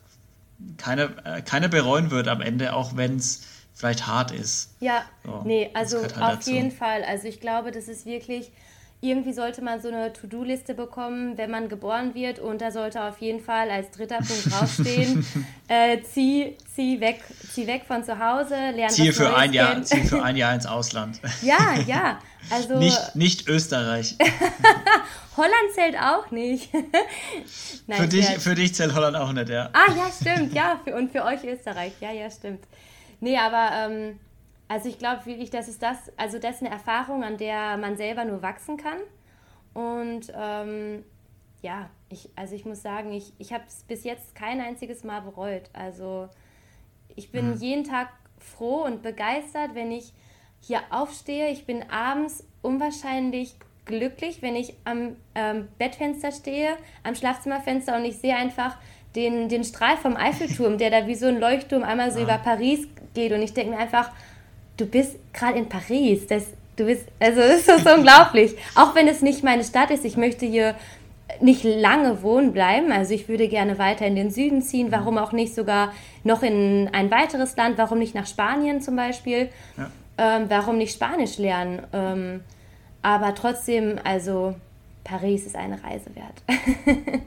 [0.76, 3.42] keiner, äh, keiner bereuen wird am Ende, auch wenn es
[3.74, 4.70] vielleicht hart ist.
[4.80, 6.52] Ja, so, nee, also halt auf dazu.
[6.52, 7.02] jeden Fall.
[7.04, 8.52] Also ich glaube, das ist wirklich
[9.04, 13.18] irgendwie sollte man so eine To-Do-Liste bekommen, wenn man geboren wird und da sollte auf
[13.18, 15.26] jeden Fall als dritter Punkt draufstehen,
[15.68, 17.20] äh, zieh, zieh, weg,
[17.52, 20.36] zieh weg von zu Hause, lern zieh was für Neues ein Jahr, Zieh für ein
[20.38, 21.20] Jahr ins Ausland.
[21.42, 22.18] Ja, ja.
[22.50, 24.16] Also, nicht, nicht Österreich.
[25.36, 26.72] Holland zählt auch nicht.
[27.86, 29.70] Nein, für, dich, für dich zählt Holland auch nicht, ja.
[29.72, 30.80] Ah, ja, stimmt, ja.
[30.84, 32.64] Für, und für euch Österreich, ja, ja, stimmt.
[33.20, 34.18] Nee, aber ähm,
[34.74, 37.96] also ich glaube wirklich, das ist das, also das ist eine Erfahrung, an der man
[37.96, 38.98] selber nur wachsen kann.
[39.72, 41.04] Und ähm,
[41.62, 45.20] ja, ich, also ich muss sagen, ich, ich habe es bis jetzt kein einziges Mal
[45.20, 45.70] bereut.
[45.74, 46.28] Also
[47.14, 47.56] ich bin mhm.
[47.58, 48.08] jeden Tag
[48.40, 50.12] froh und begeistert, wenn ich
[50.60, 51.50] hier aufstehe.
[51.50, 53.54] Ich bin abends unwahrscheinlich
[53.84, 58.76] glücklich, wenn ich am ähm, Bettfenster stehe, am Schlafzimmerfenster und ich sehe einfach
[59.14, 62.22] den, den Strahl vom Eiffelturm, der da wie so ein Leuchtturm einmal so ah.
[62.24, 63.30] über Paris geht.
[63.30, 64.10] Und ich denke mir einfach,
[64.76, 66.26] du bist gerade in Paris.
[66.26, 66.44] Das,
[66.76, 68.54] du bist, also es ist so unglaublich.
[68.74, 70.74] Auch wenn es nicht meine Stadt ist, ich möchte hier
[71.40, 72.92] nicht lange wohnen bleiben.
[72.92, 74.92] Also ich würde gerne weiter in den Süden ziehen.
[74.92, 77.78] Warum auch nicht sogar noch in ein weiteres Land?
[77.78, 79.48] Warum nicht nach Spanien zum Beispiel?
[79.76, 79.90] Ja.
[80.16, 81.82] Ähm, warum nicht Spanisch lernen?
[81.92, 82.40] Ähm,
[83.02, 84.54] aber trotzdem, also
[85.02, 86.42] Paris ist eine Reise wert.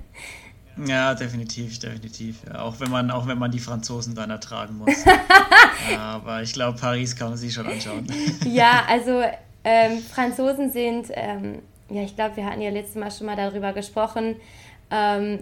[0.86, 2.38] Ja, definitiv, definitiv.
[2.48, 5.06] Ja, auch, wenn man, auch wenn man die Franzosen dann ertragen muss.
[5.06, 8.08] ja, aber ich glaube, Paris kann man sich schon anschauen.
[8.46, 9.24] ja, also
[9.64, 13.74] ähm, Franzosen sind, ähm, ja, ich glaube, wir hatten ja letztes Mal schon mal darüber
[13.74, 14.36] gesprochen,
[14.92, 15.40] ähm,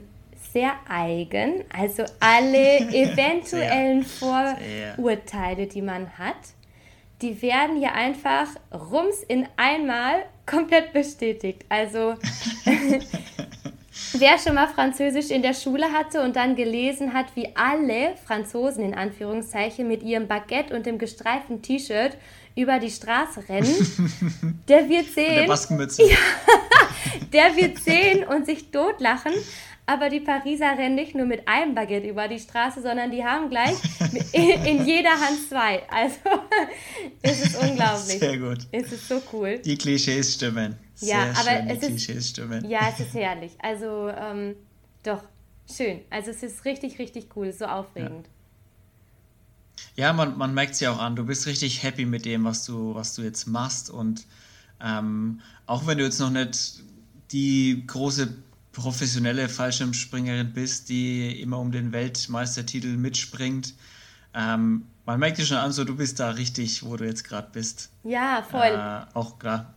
[0.54, 1.64] sehr eigen.
[1.78, 5.66] Also alle eventuellen sehr, Vorurteile, sehr.
[5.68, 6.36] die man hat,
[7.22, 11.66] die werden hier einfach rums in einmal komplett bestätigt.
[11.70, 12.16] Also
[14.18, 18.84] Wer schon mal Französisch in der Schule hatte und dann gelesen hat, wie alle Franzosen
[18.84, 22.18] in Anführungszeichen mit ihrem Baguette und dem gestreiften T-Shirt
[22.56, 25.36] über die Straße rennen, der wird sehen.
[25.36, 25.48] Der,
[26.08, 26.18] ja,
[27.34, 29.34] der wird sehen und sich totlachen.
[29.88, 33.50] Aber die Pariser rennen nicht nur mit einem Baguette über die Straße, sondern die haben
[33.50, 33.76] gleich
[34.34, 35.88] in jeder Hand zwei.
[35.90, 36.16] Also
[37.22, 38.20] es ist unglaublich.
[38.20, 38.68] Sehr gut.
[38.72, 39.60] Es ist so cool.
[39.60, 40.76] Die Klischees stimmen.
[40.96, 43.52] Sehr ja, aber es ist, ja, es ist herrlich.
[43.62, 44.56] Also ähm,
[45.04, 45.22] doch,
[45.72, 46.02] schön.
[46.10, 48.28] Also es ist richtig, richtig cool, so aufregend.
[49.96, 52.44] Ja, ja man, man merkt es ja auch an, du bist richtig happy mit dem,
[52.44, 53.92] was du, was du jetzt machst.
[53.92, 54.26] Und
[54.82, 56.82] ähm, auch wenn du jetzt noch nicht
[57.32, 58.34] die große
[58.76, 63.74] professionelle Fallschirmspringerin bist, die immer um den Weltmeistertitel mitspringt,
[64.34, 67.48] ähm, man merkt dir schon an, so du bist da richtig, wo du jetzt gerade
[67.52, 67.90] bist.
[68.04, 68.74] Ja, voll.
[68.74, 69.74] Äh, auch klar,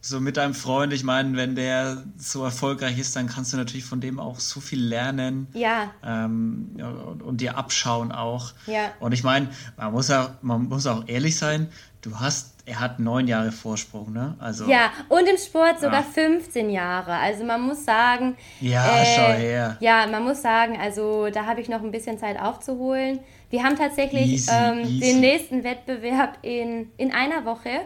[0.00, 3.84] so mit deinem Freund, ich meine, wenn der so erfolgreich ist, dann kannst du natürlich
[3.84, 5.48] von dem auch so viel lernen.
[5.54, 5.90] Ja.
[6.04, 8.52] Ähm, und, und, dir abschauen auch.
[8.66, 8.92] Ja.
[9.00, 11.68] Und ich meine, man muss auch, man muss auch ehrlich sein,
[12.02, 14.34] du hast, er hat neun Jahre Vorsprung, ne?
[14.38, 16.02] Also, ja, und im Sport sogar ja.
[16.02, 17.14] 15 Jahre.
[17.14, 18.36] Also man muss sagen.
[18.60, 19.76] Ja, äh, schau her.
[19.80, 23.20] Ja, man muss sagen, also da habe ich noch ein bisschen Zeit aufzuholen.
[23.50, 25.00] Wir haben tatsächlich easy, ähm, easy.
[25.00, 27.80] den nächsten Wettbewerb in, in einer Woche.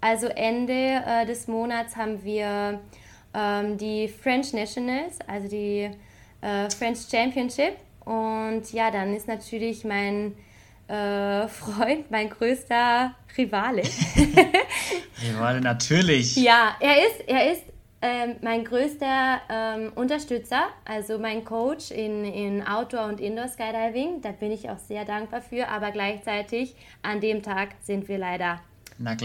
[0.00, 2.80] Also Ende äh, des Monats haben wir
[3.32, 5.90] ähm, die French Nationals, also die
[6.40, 7.76] äh, French Championship.
[8.04, 10.34] Und ja, dann ist natürlich mein
[10.88, 13.82] äh, Freund, mein größter Rivale.
[15.22, 16.36] Rivale, natürlich.
[16.36, 17.62] Ja, er ist, er ist
[18.02, 24.20] ähm, mein größter ähm, Unterstützer, also mein Coach in, in Outdoor- und Indoor-Skydiving.
[24.22, 28.60] Da bin ich auch sehr dankbar für, aber gleichzeitig an dem Tag sind wir leider.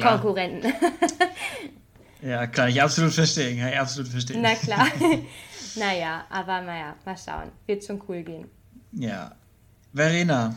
[0.02, 0.74] Konkurrenten.
[2.22, 3.58] ja, kann ich absolut verstehen.
[3.58, 4.42] Kann ich absolut verstehen.
[4.42, 4.88] Na klar.
[5.76, 7.52] naja, aber naja, mal schauen.
[7.68, 8.50] Wird schon cool gehen.
[8.92, 9.32] Ja.
[9.94, 10.56] Verena,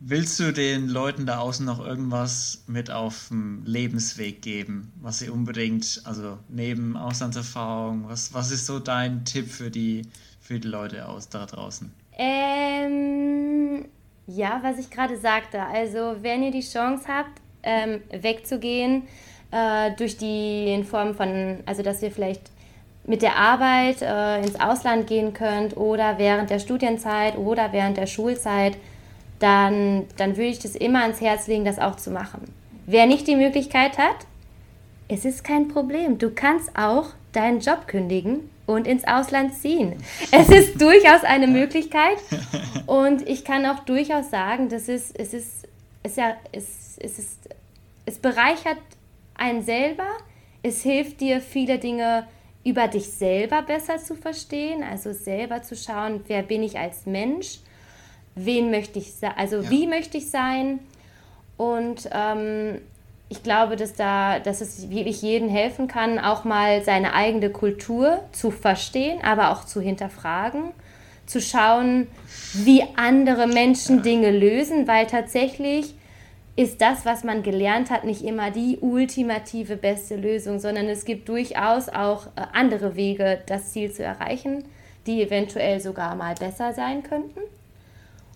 [0.00, 5.28] willst du den Leuten da außen noch irgendwas mit auf dem Lebensweg geben, was sie
[5.28, 10.02] unbedingt, also neben Auslandserfahrung, was, was ist so dein Tipp für die,
[10.40, 11.92] für die Leute aus da draußen?
[12.16, 13.86] Ähm,
[14.26, 15.62] ja, was ich gerade sagte.
[15.62, 19.02] Also, wenn ihr die Chance habt, ähm, wegzugehen,
[19.50, 22.42] äh, durch die in Form von, also dass ihr vielleicht
[23.04, 28.06] mit der Arbeit äh, ins Ausland gehen könnt oder während der Studienzeit oder während der
[28.06, 28.76] Schulzeit,
[29.38, 32.52] dann, dann würde ich das immer ans Herz legen, das auch zu machen.
[32.86, 34.16] Wer nicht die Möglichkeit hat,
[35.08, 36.18] es ist kein Problem.
[36.18, 39.94] Du kannst auch deinen Job kündigen und ins Ausland ziehen.
[40.32, 42.18] Es ist durchaus eine Möglichkeit
[42.86, 45.68] und ich kann auch durchaus sagen, dass es, es ist,
[46.02, 47.48] es ist ja, es, es ist
[48.08, 48.78] es bereichert
[49.34, 50.06] einen selber,
[50.62, 52.26] es hilft dir, viele Dinge
[52.64, 57.58] über dich selber besser zu verstehen, also selber zu schauen, wer bin ich als Mensch,
[58.44, 59.70] wen möchte ich sein, also ja.
[59.70, 60.80] wie möchte ich sein.
[61.56, 62.80] Und ähm,
[63.28, 68.22] ich glaube, dass, da, dass es wirklich jedem helfen kann, auch mal seine eigene Kultur
[68.32, 70.70] zu verstehen, aber auch zu hinterfragen,
[71.26, 72.06] zu schauen,
[72.54, 74.02] wie andere Menschen ja.
[74.02, 75.94] Dinge lösen, weil tatsächlich
[76.56, 81.28] ist das, was man gelernt hat, nicht immer die ultimative beste Lösung, sondern es gibt
[81.28, 84.64] durchaus auch äh, andere Wege, das Ziel zu erreichen,
[85.06, 87.40] die eventuell sogar mal besser sein könnten.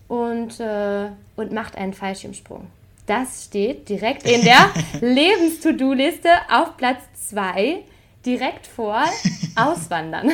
[0.07, 2.67] Und, äh, und macht einen Fallschirmsprung.
[3.05, 4.69] Das steht direkt in der
[5.01, 7.83] Lebens-To-Do-Liste auf Platz 2,
[8.25, 9.03] direkt vor
[9.55, 10.31] Auswandern.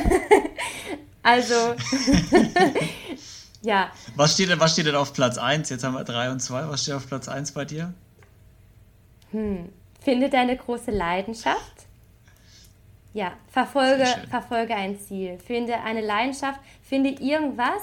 [1.24, 1.76] also,
[3.61, 3.91] ja.
[4.15, 5.70] Was steht, denn, was steht denn auf Platz 1?
[5.70, 6.70] Jetzt haben wir 3 und 2.
[6.70, 7.93] Was steht auf Platz 1 bei dir?
[9.32, 9.70] Hm.
[10.01, 11.88] Finde deine große Leidenschaft.
[13.13, 15.39] Ja, verfolge, verfolge ein Ziel.
[15.39, 16.59] Finde eine Leidenschaft.
[16.84, 17.82] Finde irgendwas,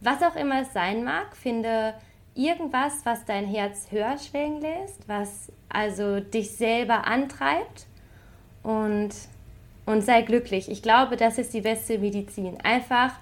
[0.00, 1.36] was auch immer es sein mag.
[1.36, 1.94] Finde
[2.34, 7.86] irgendwas, was dein Herz höher schwingen lässt, was also dich selber antreibt
[8.62, 9.10] und,
[9.86, 10.70] und sei glücklich.
[10.70, 12.60] Ich glaube, das ist die beste Medizin.
[12.62, 13.12] Einfach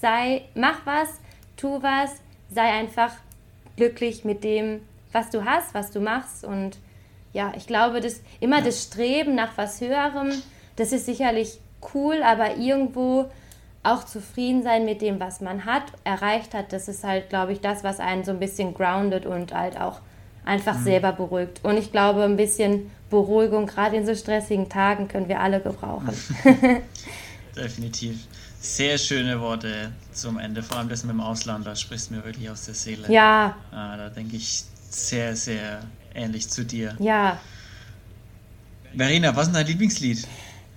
[0.00, 1.20] sei, mach was,
[1.56, 3.12] tu was, sei einfach
[3.76, 6.78] glücklich mit dem, was du hast, was du machst und
[7.32, 10.30] ja, ich glaube, dass immer das Streben nach was Höherem,
[10.76, 11.60] das ist sicherlich
[11.94, 13.30] cool, aber irgendwo
[13.82, 17.60] auch zufrieden sein mit dem, was man hat, erreicht hat, das ist halt, glaube ich,
[17.60, 20.00] das, was einen so ein bisschen grounded und halt auch
[20.44, 20.84] einfach mhm.
[20.84, 21.60] selber beruhigt.
[21.62, 26.10] Und ich glaube, ein bisschen Beruhigung, gerade in so stressigen Tagen, können wir alle gebrauchen.
[27.56, 28.18] Definitiv.
[28.60, 32.24] Sehr schöne Worte zum Ende, vor allem das mit dem Ausland, da sprichst du mir
[32.24, 33.10] wirklich aus der Seele.
[33.10, 33.56] Ja.
[33.72, 35.80] Ah, da denke ich sehr, sehr
[36.14, 36.94] ähnlich zu dir.
[36.98, 37.38] Ja.
[38.94, 40.26] Verena, was ist dein Lieblingslied?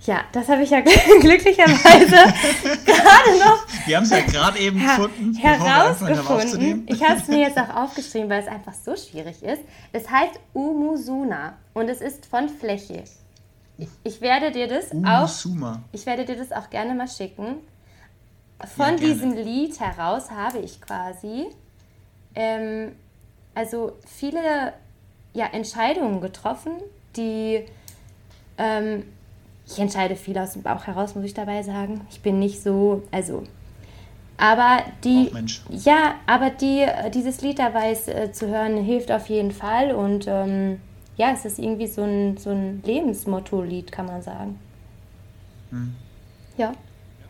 [0.05, 0.81] Ja, das habe ich ja
[1.21, 2.09] glücklicherweise
[2.85, 3.65] gerade noch.
[3.85, 5.35] Wir haben es ja gerade eben her gefunden.
[5.35, 6.87] Herausgefunden.
[6.89, 9.61] Ich habe es mir jetzt auch aufgeschrieben, weil es einfach so schwierig ist.
[9.93, 13.03] Es heißt Umusuna und es ist von Fläche.
[14.03, 15.71] Ich werde dir das Umusuma.
[15.73, 15.77] auch.
[15.93, 17.57] Ich werde dir das auch gerne mal schicken.
[18.75, 21.47] Von ja, diesem Lied heraus habe ich quasi
[22.35, 22.93] ähm,
[23.55, 24.73] also viele
[25.33, 26.73] ja, Entscheidungen getroffen,
[27.15, 27.65] die
[28.57, 29.03] ähm,
[29.65, 32.01] ich entscheide viel aus dem Bauch heraus, muss ich dabei sagen.
[32.09, 33.43] Ich bin nicht so, also.
[34.37, 35.31] Aber die,
[35.69, 39.93] ja, aber die, dieses Lied dabei äh, zu hören, hilft auf jeden Fall.
[39.93, 40.81] Und ähm,
[41.15, 44.59] ja, es ist irgendwie so ein, so ein Lebensmotto-Lied, kann man sagen.
[45.69, 45.95] Hm.
[46.57, 46.73] Ja.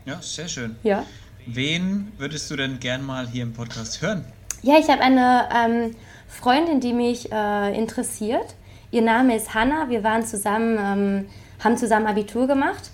[0.05, 0.75] Ja, sehr schön.
[0.83, 1.05] Ja.
[1.45, 4.25] Wen würdest du denn gern mal hier im Podcast hören?
[4.61, 5.95] Ja, ich habe eine ähm,
[6.27, 8.55] Freundin, die mich äh, interessiert.
[8.91, 9.89] Ihr Name ist Hanna.
[9.89, 11.25] Wir waren zusammen ähm,
[11.63, 12.91] haben zusammen Abitur gemacht.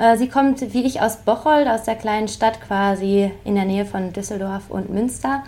[0.00, 3.84] Äh, sie kommt wie ich aus Bocholt, aus der kleinen Stadt quasi in der Nähe
[3.84, 5.44] von Düsseldorf und Münster.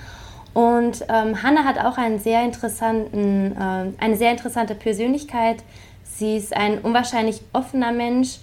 [0.54, 5.64] Und ähm, Hanna hat auch einen sehr interessanten, äh, eine sehr interessante Persönlichkeit.
[6.04, 8.38] Sie ist ein unwahrscheinlich offener Mensch.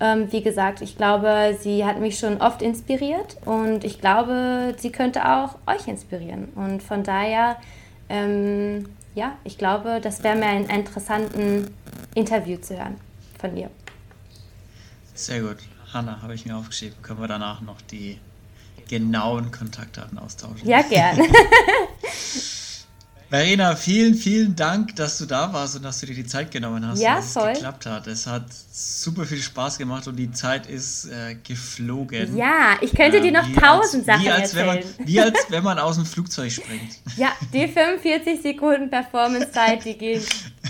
[0.00, 4.90] Ähm, wie gesagt, ich glaube, sie hat mich schon oft inspiriert und ich glaube, sie
[4.90, 6.48] könnte auch euch inspirieren.
[6.56, 7.56] Und von daher,
[8.10, 11.72] ähm, ja, ich glaube, das wäre mir ein interessanten
[12.14, 12.96] Interview zu hören
[13.38, 13.70] von dir.
[15.14, 15.58] Sehr gut.
[15.92, 16.96] Hanna, habe ich mir aufgeschrieben.
[17.02, 18.18] Können wir danach noch die
[18.88, 20.68] genauen Kontaktdaten austauschen?
[20.68, 21.20] Ja, gern.
[23.34, 26.86] Verena, vielen, vielen Dank, dass du da warst und dass du dir die Zeit genommen
[26.86, 27.48] hast, ja, dass voll.
[27.48, 28.06] es geklappt hat.
[28.06, 32.36] Es hat super viel Spaß gemacht und die Zeit ist äh, geflogen.
[32.36, 34.84] Ja, ich könnte äh, dir noch tausend Sachen wie als erzählen.
[34.98, 36.94] Man, wie als wenn man aus dem Flugzeug springt.
[37.16, 40.22] Ja, die 45 Sekunden Performance-Zeit, die gehen,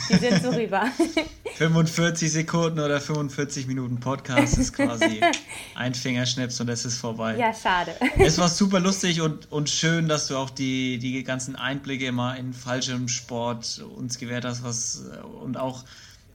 [0.09, 0.85] die sind so rüber.
[1.57, 5.21] 45 Sekunden oder 45 Minuten Podcast ist quasi
[5.77, 7.37] ein Fingerschnips und es ist vorbei.
[7.37, 7.95] Ja, schade.
[8.19, 12.35] Es war super lustig und, und schön, dass du auch die, die ganzen Einblicke mal
[12.35, 15.05] in Fallschirmsport uns gewährt hast, was
[15.41, 15.85] und auch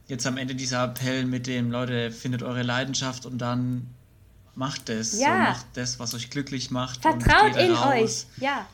[0.08, 3.86] jetzt am Ende dieser Appell mit dem, Leute, findet eure Leidenschaft und dann
[4.54, 5.18] macht es.
[5.18, 5.26] Ja.
[5.26, 7.02] So, macht das, was euch glücklich macht.
[7.02, 8.26] Vertraut in raus.
[8.36, 8.66] euch, ja.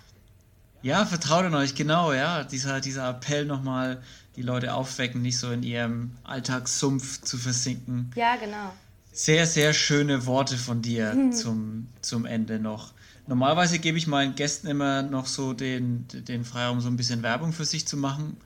[0.82, 2.44] Ja, vertraut in euch, genau, ja.
[2.44, 4.02] Dieser, dieser Appell nochmal,
[4.36, 8.10] die Leute aufwecken, nicht so in ihrem Alltagssumpf zu versinken.
[8.14, 8.72] Ja, genau.
[9.12, 11.32] Sehr, sehr schöne Worte von dir mhm.
[11.32, 12.92] zum, zum Ende noch.
[13.26, 17.52] Normalerweise gebe ich meinen Gästen immer noch so den, den Freiraum, so ein bisschen Werbung
[17.52, 18.36] für sich zu machen.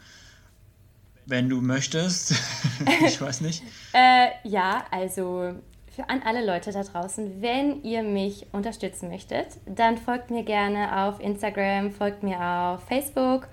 [1.27, 2.35] Wenn du möchtest.
[3.07, 3.63] ich weiß nicht.
[3.93, 5.55] äh, ja, also
[5.95, 11.05] für an alle Leute da draußen, wenn ihr mich unterstützen möchtet, dann folgt mir gerne
[11.05, 13.49] auf Instagram, folgt mir auf Facebook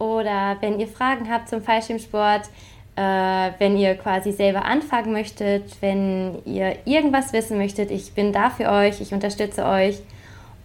[0.00, 2.48] oder wenn ihr Fragen habt zum Fallschirmsport,
[2.96, 8.50] äh, wenn ihr quasi selber anfangen möchtet, wenn ihr irgendwas wissen möchtet, ich bin da
[8.50, 9.98] für euch, ich unterstütze euch.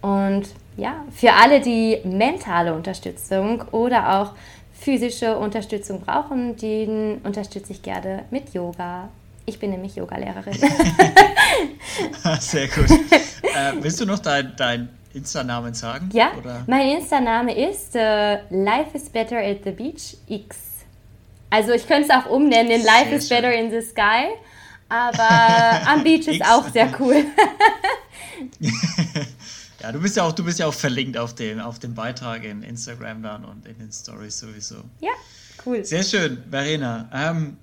[0.02, 4.32] Und ja, für alle, die mentale Unterstützung oder auch
[4.72, 9.08] physische Unterstützung brauchen, den unterstütze ich gerne mit Yoga.
[9.46, 10.54] Ich bin nämlich Yogalehrerin.
[12.40, 12.90] Sehr gut.
[12.90, 16.10] Äh, willst du noch dein, dein Insta-Namen sagen?
[16.12, 16.62] Ja, oder?
[16.66, 20.56] mein Insta-Name ist äh, Life is Better at the Beach X.
[21.50, 23.36] Also ich könnte es auch umnennen in Life sehr is schön.
[23.42, 24.34] Better in the Sky,
[24.88, 27.24] aber am Beach ist auch sehr cool.
[29.80, 32.44] ja, du bist ja auch, du bist ja auch verlinkt auf dem, auf dem Beitrag
[32.44, 34.76] in Instagram dann und in den Stories sowieso.
[35.00, 35.12] Ja,
[35.64, 35.84] cool.
[35.84, 37.08] Sehr schön, Verena.
[37.12, 37.56] Ähm,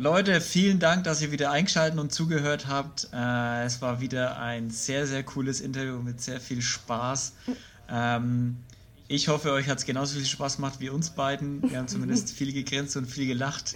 [0.00, 3.08] Leute, vielen Dank, dass ihr wieder eingeschaltet und zugehört habt.
[3.12, 7.32] Äh, es war wieder ein sehr, sehr cooles Interview mit sehr viel Spaß.
[7.90, 8.58] Ähm,
[9.08, 11.68] ich hoffe, euch hat es genauso viel Spaß gemacht wie uns beiden.
[11.68, 13.74] Wir haben zumindest viel gegrinst und viel gelacht.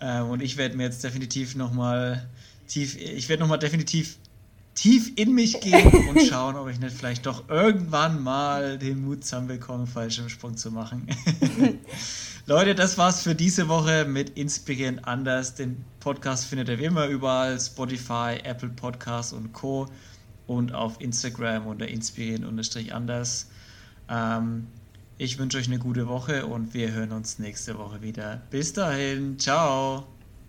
[0.00, 2.26] Ähm, und ich werde mir jetzt definitiv nochmal
[2.66, 4.16] tief, ich werde nochmal definitiv
[4.74, 9.24] tief in mich gehen und schauen, ob ich nicht vielleicht doch irgendwann mal den Mut
[9.24, 11.06] zusammenbekomme, Fallschirmsprung zu machen.
[12.50, 15.54] Leute, das war's für diese Woche mit Inspirierend Anders.
[15.54, 19.86] Den Podcast findet ihr wie immer überall: Spotify, Apple Podcasts und Co.
[20.48, 23.50] Und auf Instagram unter inspirierend-anders.
[24.08, 24.66] Ähm,
[25.16, 28.42] ich wünsche euch eine gute Woche und wir hören uns nächste Woche wieder.
[28.50, 30.08] Bis dahin, ciao!